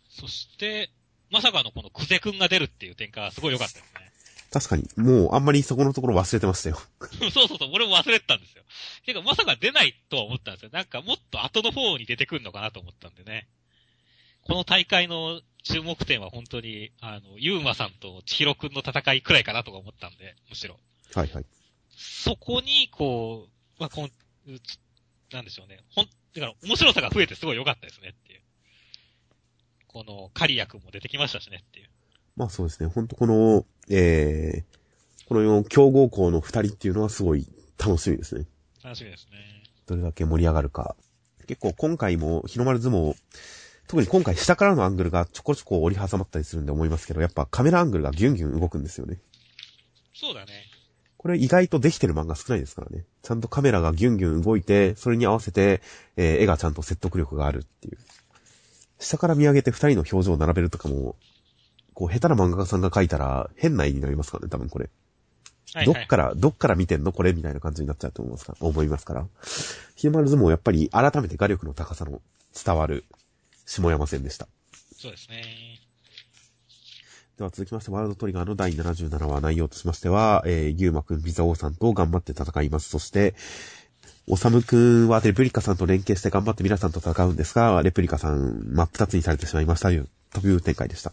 [0.09, 0.91] そして、
[1.33, 4.11] まさかのこのクゼくんが出るっていう展開はすごい良かったですね。
[4.51, 6.79] 確かに、もうあんまりそこのところ忘れてましたよ。
[7.09, 8.63] そうそうそう、俺も忘れてたんですよ。
[9.03, 10.69] てか、まさか出ないとは思ったんですよ。
[10.71, 13.47] なんかもっと後の方に出てくるのかなと思ったんでね。
[14.43, 20.77] この大会の注目点は本当に、あの、ゆうまさんと千尋くんの戦いくらいかなとか思ったんで、むしろ。
[21.15, 21.45] はいはい。
[21.89, 24.11] そこに、こう、まあ、こん、
[25.31, 25.79] なんでしょうね。
[25.95, 28.42] ほん、だから面白さが増えてすごい良かったですねっていう。
[29.93, 31.89] この、カリア君も出てきましたしねっていう。
[32.36, 32.89] まあそうですね。
[32.89, 38.45] ほんとこの、えー、この強豪校の二人っていうのはすごい楽しみですね。
[38.84, 39.38] 楽しみですね。
[39.86, 40.95] どれだけ盛り上がるか。
[41.47, 43.15] 結構今回も日の丸相撲、
[43.88, 49.19] 特に今回下からのアングルがちょこちょこ折り挟まったりするんで思いますけど、やっぱカメラアングルがギュンギュン動くんですよね。
[50.15, 50.63] そうだね。
[51.17, 53.06] これ意外とできてる漫画少ないですからね。
[53.21, 55.82] ちゃんとカメラがギュンギュン動いて、それに合わせて、
[56.17, 57.97] えー絵がちゃんと説得力があるっていう。
[59.03, 61.15] 下から見上げて二人の表情を並べるとかも、
[61.93, 64.85] こう下手な漫画家さんが描いたら変な絵になりますからね、多分これ。
[65.75, 66.05] はいはいどっ。
[66.05, 67.11] から、どっから見てんの？
[67.11, 68.55] これみたいな感じになっちゃうと思いますか？
[68.59, 69.25] ら、思いますから。
[69.95, 72.21] 日の丸相撲やっぱり改めて画力の高さの
[72.53, 73.05] 伝わる
[73.65, 74.47] 下山戦でした。
[74.95, 75.43] そうですね。
[77.38, 82.89] では続きまして、ワールドトリガーの第77話内容としましては、えー、ゆうまくん、ビザオーさんと頑張って戦います。
[82.89, 83.34] そして、
[84.26, 91.11] おさむくんはレプリカさんと連携して頑張って皆さんと戦うんですが、レプリカさん真っ二つにされてしまいましたという、という展開でした。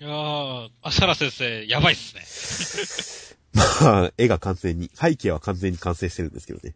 [0.00, 3.62] いやー、アシャラ先生、やばいっすね。
[3.84, 6.74] まあ、絵が完全に、背景は完全に完成してるんですけどね。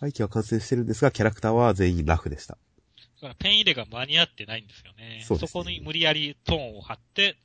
[0.00, 0.08] うん。
[0.08, 2.54] 背景は完成してるんですが、キャラクターは全員ラフでした。
[2.54, 2.58] だ
[3.20, 5.22] からペン入れが間に合ってないんですよね。
[5.24, 7.36] そねこに無理やりトーンを張って、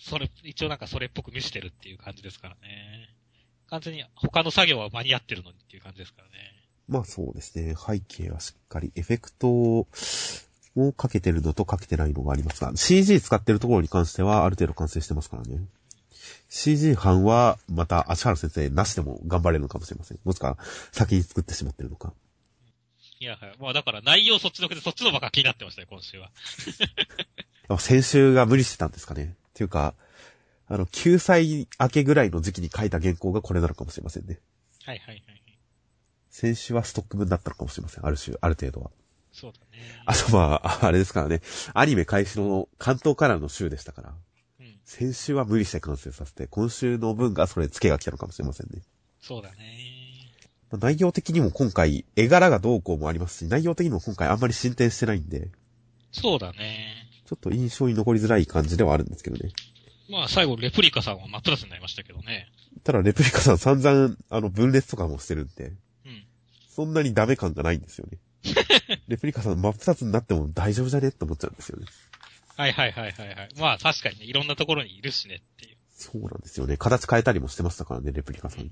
[0.00, 3.17] それ、一応なんかそれっぽく見せてるっていう感じですからね。
[3.70, 6.32] 完全に他の作業は間に合ってるのにっていう感じですからね。
[6.88, 7.74] まあそうですね。
[7.74, 9.86] 背景はしっかり、エフェクトを
[10.96, 15.60] かけてるのとかけてないのがありますが、CG 使ってるところに関してはある程度完成してますからね。
[16.48, 20.18] CG 班は、また、足原先生なしでも頑張れるのかもしれません。
[20.24, 20.56] もしくは、
[20.92, 22.14] 先に作ってしまってるのか。
[23.20, 23.54] いや、はい。
[23.60, 26.30] まあだから内容そっちのけでそっちのばっか気になってましたよ、今週は。
[27.78, 29.36] 先週が無理してたんですかね。
[29.50, 29.94] っていうか、
[30.68, 34.38] あの、9歳明けぐらいの時期に書いた原稿がこれなのかもしれませんね。
[34.84, 35.22] はいはいはい。
[36.30, 38.06] 先週はストック分だったのかもしれません。
[38.06, 38.90] ある種、ある程度は。
[39.32, 39.82] そうだね。
[40.04, 41.40] あとまあ、あれですからね。
[41.74, 44.14] アニメ開始の関東からの週でしたから。
[44.60, 44.78] うん。
[44.84, 48.82] 先週は無理して完成させて、今週の分がそれ付けが来たのかもしれませんね。
[49.20, 49.56] そうだね。
[50.70, 55.50] 内容的にも今回、絵柄がどうこうもありますし、内容的にも今回あんまり進展してないんで。
[56.12, 57.08] そうだね。
[57.26, 59.50] ちょっと印象に残りづらい感じではあるんですけどね。
[60.08, 62.48] まあ最後、レプリカさんは真っプラスになりましたけどね。
[62.84, 65.72] ただ、レプリカさん散々、あの、分裂とかもしてるんで。
[66.06, 66.24] うん。
[66.70, 68.18] そんなにダメ感がないんですよね。
[69.08, 71.08] レプリカさん真っ二つになっても大丈夫じゃね？
[71.08, 71.86] って思っちゃうんですよね。
[72.56, 73.48] はいはいはいはいはい。
[73.58, 75.76] まあ確かにね、いろんなところにいるしねっていう。
[75.92, 76.76] そうなんですよね。
[76.76, 78.70] 形変えたりもしてましたからね、レプリカさん。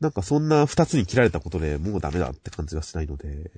[0.00, 3.50] なんかそんな二つに切られたことでもうダメだって感じがしないので、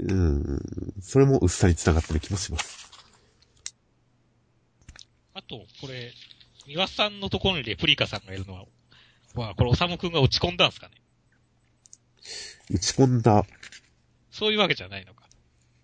[0.00, 0.60] うん、
[1.00, 2.90] それも薄さに繋がってる気もします。
[5.46, 6.12] あと、これ、
[6.66, 8.64] 三輪さんのところにレプリカさんがいるのは、
[9.34, 10.94] まあ、これ、おさむくんが落ち込んだんすかね？
[12.70, 13.44] 打ち込んだ。
[14.32, 15.28] そういうわけじゃないのか。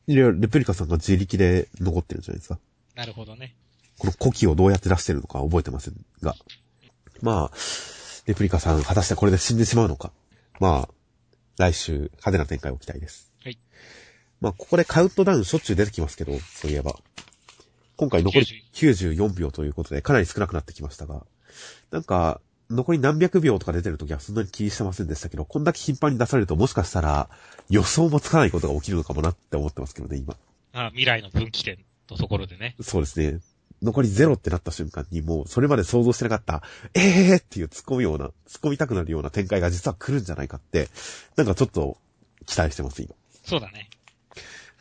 [0.09, 2.59] いや、レプリカさんが自力で残ってるんじゃないですか。
[2.97, 3.55] なるほどね。
[3.99, 6.35] この古希をどうやって出してるのか覚えてませんが。
[7.21, 7.57] まあ、
[8.27, 10.13] レプリカさん、果たしてこれで死んでしまうのか。
[10.59, 10.95] まあ、
[11.57, 13.31] 来週、派手な展開を期待です。
[13.45, 13.59] はい。
[14.41, 16.99] まあ、ここでカウントダウンしょっちゅう出てきますけど、そういえば。
[18.03, 21.25] 今回残り94秒ということで、かなり少なくなってきましたが、
[21.93, 27.31] なんか、残り何百秒とか出てる時はそんなに気にしてませんでしたけど、こんだけ頻繁に出されるともしかしたら
[27.71, 30.35] 予想もつかないことが起きるのかもなって思ってますけどね、今。
[30.73, 31.79] ああ未来の分岐点
[32.11, 32.75] のところでね。
[32.81, 33.39] そうですね。
[33.83, 38.33] 残りゼロってなった瞬間にもうそれまで想像してなかった、ええーっていう突っ込むような、突っ
[38.63, 40.89] 込みたくなるような展開が実は来るんじゃないかって、
[41.37, 41.99] なんかちょっと
[42.47, 43.15] 期待してます、今。
[43.45, 43.89] そうだね。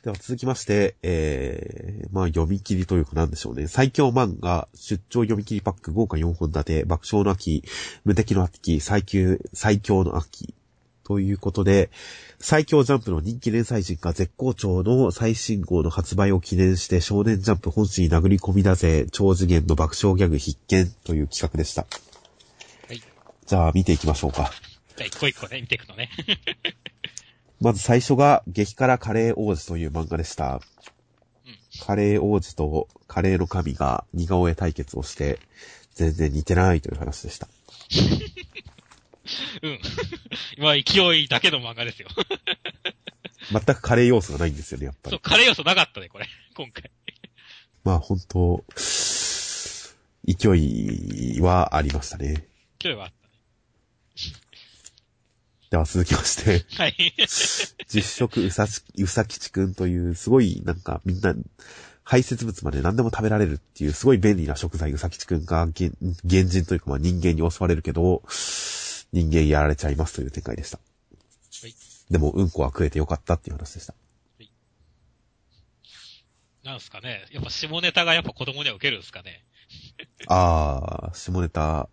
[0.04, 3.68] では続きまして、えー、まあ読み切りというかなんでしょうね。
[3.68, 7.64] 最強漫画、出張読み切りパック豪華4本立て、爆笑の秋、
[8.04, 10.56] 無敵の秋、最強、最強の秋。
[11.04, 11.92] ということで、
[12.40, 21.86] 最強ジャンプの人気連載人が絶好調の最新号の発売を記念して少年ジャンプ本誌に殴り込みだぜ、超次元の爆笑ギャグ必見という企画でした。
[22.88, 23.02] はい。
[23.46, 24.52] じゃあ見ていきましょうか。
[24.96, 26.10] じゃあ一個一個ね、見ていくのね。
[27.62, 30.56] まず最初が、激辛カレー王子という漫画でした。
[30.56, 30.62] うん、
[31.86, 35.40] カレー王子とカレーの神が似顔絵対決をして、
[35.94, 37.48] 全然似てないという話でした。
[39.62, 39.80] うん。
[40.58, 42.08] 今、勢いだけの漫画ですよ。
[43.52, 45.16] 全くカレー要素がないんですよね、やっぱり。
[45.16, 46.28] そう、カレー要素なかったね、これ。
[46.56, 46.90] 今回。
[47.84, 48.66] まあ、本当
[50.26, 52.48] 勢いはありましたね。
[52.80, 53.22] 勢いはあった。
[55.72, 56.66] では続きまして。
[56.76, 57.14] はい。
[57.88, 61.34] 実食うさち、うさきちくんという、すごい、なんか、みんな、
[62.04, 68.22] 排泄物まで何でも食べられるっていう、すごい便利な食材、うさきちくんが、原人というか、まあ人間に襲われるけど、
[69.14, 70.78] 人間やられちゃいますという展開でした。
[70.78, 71.76] はい。
[72.10, 73.94] でも、うんこは食えてよかったっていう話でした。
[74.40, 74.52] はい。
[76.66, 77.26] なんすかね。
[77.32, 79.46] やっぱ下ネタがやっぱ子供には受けるんですかね。
[80.28, 81.88] あー、下ネタ、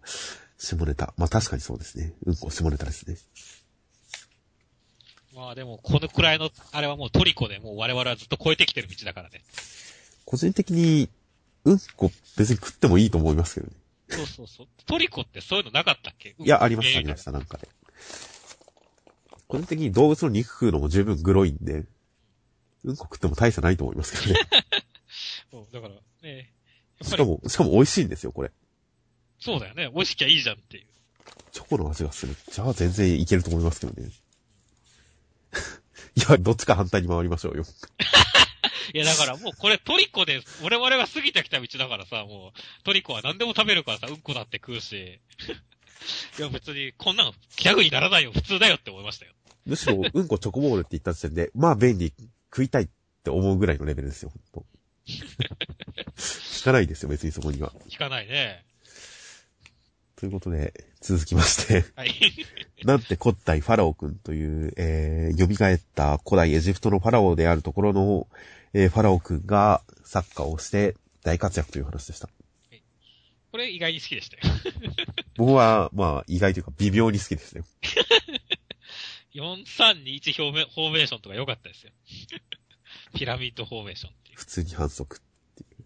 [0.59, 1.14] 下ネタ。
[1.16, 2.12] まあ確かにそうですね。
[2.26, 3.16] うんこ下ネタですね。
[5.39, 9.41] まあでも、このくらいの、あれはもうトリコでもう我々はずっと超えてきてる道だからね。
[10.24, 11.09] 個人的に、
[11.64, 13.72] うんこ別に食ってもいいと思いますけどね。
[14.09, 14.66] そうそうそう。
[14.86, 16.34] トリコってそういうのなかったっけ？
[16.36, 17.68] いや、ありました、ありました、なんかで。
[19.47, 21.84] 個人的に動物の肉食うのも十分グロいんで、
[22.82, 24.41] うんこ食っても大差ないと思いますけどね。
[25.53, 26.53] そう、だからね。
[27.03, 28.51] しかも、しかも美味しいんですよ、これ。
[29.39, 29.89] そうだよね。
[29.95, 30.86] 美味しきゃいいじゃんっていう。
[31.53, 32.34] チョコの味がする。
[32.53, 34.11] じゃあ全然いけると思いますけどね。
[36.16, 37.64] いや、どっちか反対に回りましょうよ。
[38.94, 45.20] いや、だからもうこれトリコで、我々が過ぎてきた道だからさ、もう、トリコは何でも食べるからさ、うんこだって食うし。
[46.38, 49.32] いや、別に、こんなのギャグにならないよ、普通だよって思いましたよ。
[49.66, 52.12] むしろ、うんこチョコボールって言った時点で、まあ便利、
[52.50, 52.88] 食いたいっ
[53.22, 54.66] て思うぐらいのレベルですよ、ほんと。
[56.16, 57.72] 聞かないですよ、別にそこには。
[57.88, 58.64] 聞かないね。
[60.19, 62.12] ということで、続きましてはい。
[62.83, 68.27] なんて古代ファラオ君という、えー、蘇った古代エジプトのファラオであるところの、
[68.73, 72.29] えー、ファラオ君がサッカーをして大活躍という話でした。
[73.53, 74.43] これ意外に好きでしたよ。
[75.39, 77.62] 僕は、まあ、意外というか微妙に好きですね。
[79.35, 81.93] 4321フォーメフォーメーションとか良かったですよ。
[83.14, 84.37] ピラミッドフォーメーションっていう。
[84.37, 85.21] 普通に反則っ
[85.55, 85.85] ていう。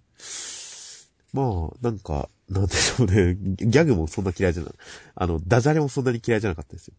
[1.32, 3.34] まあ、なんか、なんでしょうね。
[3.34, 4.72] ギャグもそんな嫌いじゃない。
[5.14, 6.94] あの、ダジャレもそんなに嫌いじゃなかったですよ。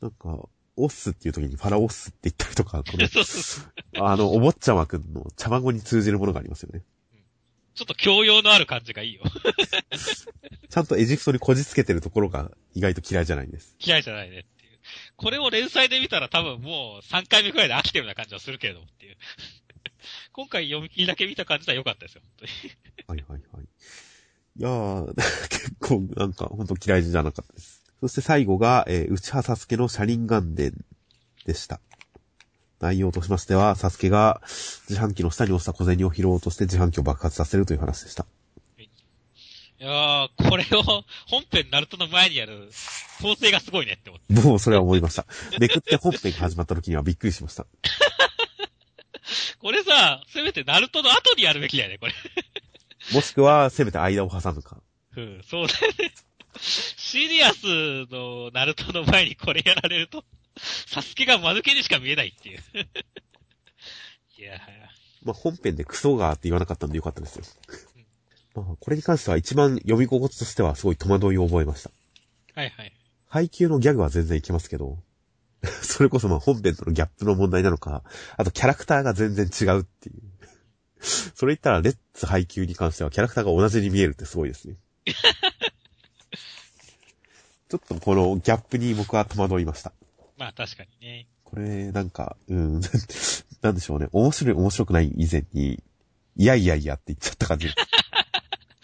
[0.00, 4.06] なんか、オッスっていう時にファラオッスって言ったりとか、この。
[4.06, 6.82] あの、お坊ちゃまくんの茶孫に通じるものがありますよね。
[7.74, 9.22] ちょっと教養のある感じがいいよ。
[10.68, 13.76] ちゃんとエジプトにこじつけてるところが意外と嫌いじゃないんです。
[13.78, 14.78] 嫌いじゃないねっていう。
[15.16, 19.16] これを連載で見たら多分もう3回目くらいで飽きてるような感じはするけれどもっていう。
[20.32, 22.46] 今回読み切りだけ見た感じでは良かったですよ、本
[23.08, 23.20] 当に。
[23.22, 23.64] はいはいはい。
[24.56, 25.14] いやー、
[25.48, 27.82] 結構なんか本当嫌いじゃなかったです。
[28.00, 30.84] そして最後が、えー、内葉サスケの車輪岩伝
[31.46, 31.80] でした。
[32.80, 34.40] 内容としましては、サスケが
[34.88, 38.26] 自販機の下に落ちた小銭を拾おうとして自販機を爆発させるという話でした。
[39.80, 40.82] いやー、これを
[41.28, 42.68] 本編ナルトの前にやる
[43.22, 44.48] 構成がすごいねって思って。
[44.48, 45.24] もうそれは思いました。
[45.60, 47.64] めくって本編が始まった時にはびっくりしました。
[49.58, 52.14] これさ、せめてナルトの後にやるべきだよね、これ。
[53.12, 54.80] もしくは、せめて間を挟むか。
[55.16, 56.12] うん、そうだよね。
[56.60, 60.24] シリアスのナルトの前にこれやられると、
[60.86, 62.62] サスケが間抜けにしか見えないっていう。
[64.38, 64.60] いや
[65.22, 67.44] まあ、本編でクソがーって言わなかったんでよかったですよ。
[68.54, 71.90] まあ、これに関しては一番読み心地としてはすごい戸惑いを覚えました。
[71.90, 71.92] ー
[72.54, 72.92] はいはい。
[73.26, 74.98] 配給のギャグは全然いけますけど、
[75.82, 78.02] それこそまあ本編とのギャップの問題なのか、
[78.36, 80.16] あとキャラクターが全然違うっていう。
[81.00, 84.76] それ言ったらレッツ配給に関してはキャラクターが同じに見えるってすごいですね。
[87.68, 89.92] ちょっとこのギャップに僕は戸惑いました。
[90.36, 91.28] まあ確かにね。
[91.44, 92.80] これ、なんか、うん、
[93.62, 94.08] なんでしょうね。
[94.12, 95.82] 面白い面白くない以前に、
[96.36, 97.68] いやいやいやって言っちゃった感じ。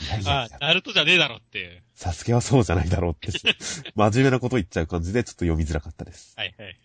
[0.04, 1.82] いやいやあナルトじゃねえだろっていう。
[1.94, 3.32] サスケはそうじゃないだろうって、
[3.94, 6.34] 真面目なこと言っちゃう感じでちょっと読みづらかったです。
[6.36, 6.76] はいはいはい。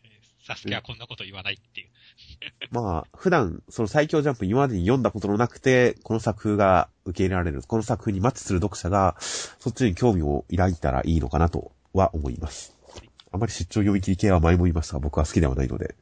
[0.45, 1.89] サスケはこんなこと言わないっていう。
[2.71, 12.75] まあ、普段、その最強ジャンプ今までに読んだことのなくて、この作風が受け入れられる、この作風にマッチする読者が、そっちに興味を抱いたらいいのかなとは思います。
[13.31, 15.95] あまり出張読み切り系は前も言いましたが、僕は好きではないので、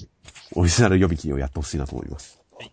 [0.52, 2.42] オリジナル読み切りをやってほしいなと思います。
[2.58, 2.72] はい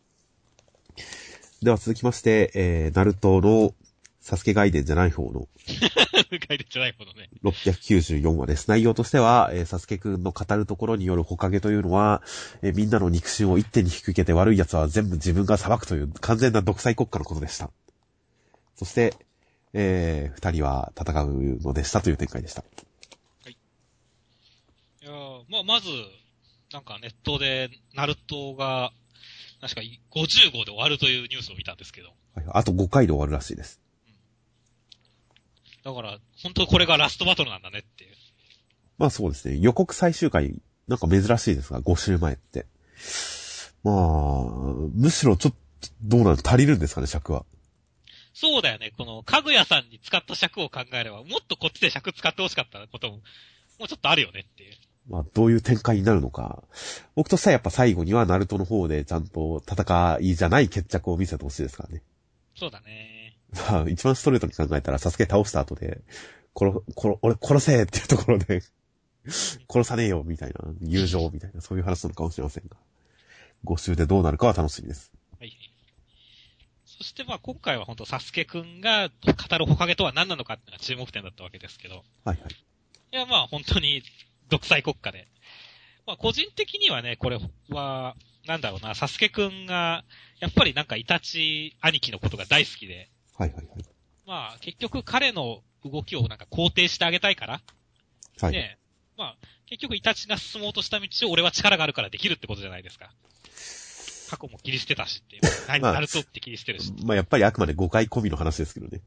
[1.63, 3.75] では続きまして、えー、ナルトの
[4.22, 7.30] サスケ外伝じゃない方の書いてじゃないほどね。
[7.43, 8.69] 694話です。
[8.69, 12.22] 内容としては、えー、サスケくんの語るところによるほかげというのは、
[12.61, 17.72] えーみんなの肉親を一手に引き受けて悪い奴は全部自分が裁くという完全な独裁国家のことでした。
[18.76, 19.15] そして、
[19.74, 22.63] えー、二人は戦うのでしたという展開でした。
[23.47, 23.57] い
[25.03, 25.88] やーまあまず、
[26.72, 28.93] なんかネットでナルトが、
[29.61, 32.09] 確か50号で終わるというニュースを見たんですけど。
[32.36, 33.82] はい、あと5回で終わるらしいです。
[35.84, 38.11] だから、本当これがラストバトルなんだねっていう。
[38.97, 39.57] まあそうですね。
[39.59, 40.55] 予告最終回、
[40.88, 42.67] なんか珍しいですが、5週前って。
[43.84, 43.95] まあ、
[44.93, 45.57] むしろちょっと、
[46.03, 47.45] どうなの足りるんですかね、尺は。
[48.34, 48.91] そうだよね。
[48.97, 53.13] この、かぐやさんに使った尺を考えれば、もっとこっちで尺使ってほしかったことも、
[53.79, 54.75] もうちょっとあるよねっていう。
[55.09, 56.63] まあ、どういう展開になるのか。
[57.15, 62.03] 僕としてはやっぱ最後にはナルトの方でちゃんと戦いじゃない決着を見せてほしいですからね。
[62.55, 63.20] そうだね。
[63.53, 66.01] まあ、一番ストレートに考えたら、サスケ倒した後で、
[66.55, 68.61] 殺、殺、俺殺せっていうところで、
[69.69, 72.77] 殺さねえよみたいな、友情みたいな、そういう話なのかもしれませんが。
[73.65, 75.11] 5週でどうなるかは楽しみです。
[75.39, 75.53] はい。
[76.85, 81.95] そしてまあ今回は本当サスケくんが語るほかげとは何なのかっていうのが注目点だったわけですけど。
[81.95, 82.37] はいはい。
[83.13, 84.01] いやまあ本当に
[84.49, 85.27] 独裁国家で。
[86.07, 87.39] まあ個人的にはね、これ
[87.69, 88.15] は、
[88.47, 90.03] なんだろうな、サスケくんが、
[90.39, 93.09] やっぱりなんかイタチ兄貴のことが大好きで、
[93.41, 93.85] はいはいはい。
[94.27, 97.61] まあ結局彼の動きをなんか肯定してあげたいから、
[98.39, 98.51] はい。
[98.51, 98.77] ね、
[99.17, 103.11] まあ結局イタチが進もうとした道を俺は力があるからできるってことじゃないですか。
[104.29, 105.41] 過去も切り捨てたしっていう。
[105.67, 106.93] 何まあナルトって切り捨てるし。
[107.03, 109.01] まあやっぱりあくまで誤解込みの話ですけどね。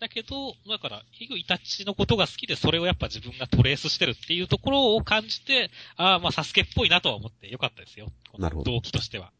[0.00, 8.08] だけど、だから、結局イタチのことが好きで、それをやっぱ自分がトレースしてるっていうところを感じて、ああ、まあサスケっぽいなとは思ってよかったですよ。
[8.36, 9.32] なるほど動機としては。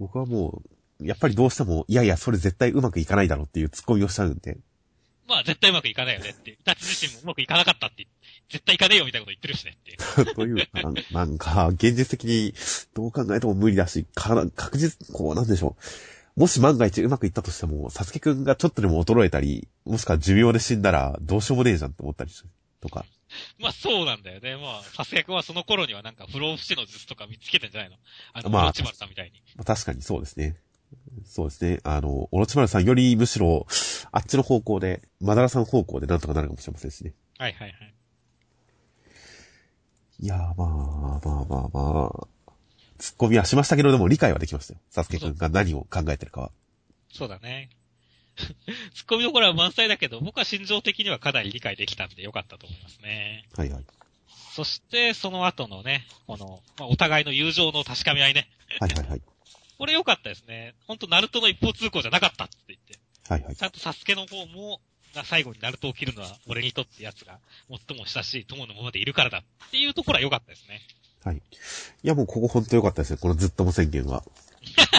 [0.00, 4.58] 僕はもう、やっぱりどうしても、いやいや、それ絶対うまくいかないだろうっていうツッコミをしちゃうんで、
[5.28, 6.50] まあ絶対うまくいかないよねって。
[6.50, 8.08] イタチ自身もうまくいかなかったって、
[8.50, 10.34] 絶対いかねえよみたいなこと言ってるしねっていう。
[10.34, 12.52] というか、なんか、現実的に
[12.94, 15.76] どう考えても無理だし、か確実、こう、なんでしょ
[16.36, 16.40] う。
[16.40, 22.50] もし万が一うまくいったとしても、サスケくんがちょっとでも衰えたり、もしくは寿命で死んだら、どうしようもねえじゃんって思ったりする。
[22.80, 23.04] とか。
[23.58, 24.56] まあそうなんだよね。
[24.56, 27.96] まあ、サスケ君はその頃にはなんか不老不死の術とか見つけてんじゃないの？
[28.32, 29.40] あの、まあまあ、チマルさんみたいに。
[29.54, 30.56] まあ、確かにそうですね。
[31.24, 31.80] そうですね。
[31.84, 33.66] あの、オロチマルさんよりむしろ、
[34.12, 37.14] あっちの方向で、マダラさん方向でなんとかなるかもしれませんしね。
[37.38, 37.94] はいはいはい。
[40.20, 42.26] いやー、まあ、まあまあまあ、
[42.98, 44.80] 突っ込みはしましたけど、でも理解はできましたよ。
[44.90, 46.50] サスケくんが何を考えてるかは。
[47.12, 47.70] そうだね。
[48.94, 53.46] ツッコミどころは満載だけど、僕は心情的にはかなり理解できたんでよかったと思いますね。
[53.56, 53.84] はいはい。
[54.54, 58.48] そして、その後のね、この、まあ、お互いの友情の確かめ合いね。
[58.80, 59.22] はいはいはい。
[59.80, 60.74] これ良かったですね。
[60.86, 63.00] ほんと、ナルトの一方通行じゃなかったって言って。
[63.26, 63.62] はいはいち。
[63.62, 64.82] ゃんとサスケの方も、
[65.14, 67.38] な最後にナルトを切るのは俺にとってやつが
[67.88, 70.82] 最も親しい友のままでいるからだっていうところは良かったですね。
[71.24, 71.36] はい。
[71.36, 71.40] い
[72.02, 73.16] やもうここほんと良かったですよ。
[73.16, 74.22] このずっとも宣言は。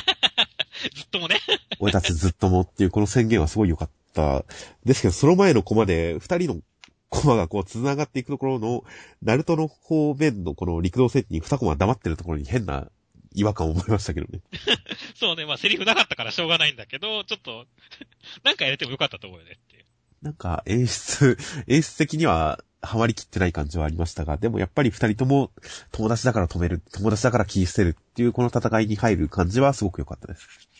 [0.95, 1.39] ずっともね。
[1.79, 4.43] 俺たちずっともっていうこの宣言はすごい良かった。
[4.83, 6.61] ですけど、その前のコマで、二人の
[7.09, 8.83] コマがこう繋がっていくところの、
[9.21, 12.87] ナルトの方面のこの陸道戦に二コマ黙ってるところに変な
[13.33, 14.41] 違和感を覚えましたけどね。
[15.15, 17.65] そうね、まあセリフなかったからしょうがないんだけど、ちょっと、
[18.43, 19.85] なんかやれてもよかったと思うよねっていう。
[20.21, 25.51] なんか演出、 演出的にはハマりきってない感じはありましたが、でもやっぱり二人とも
[25.91, 30.70] 友達だから止める、友達だから切り捨てるっていうこの戦いに入る感じはすごく良かったです。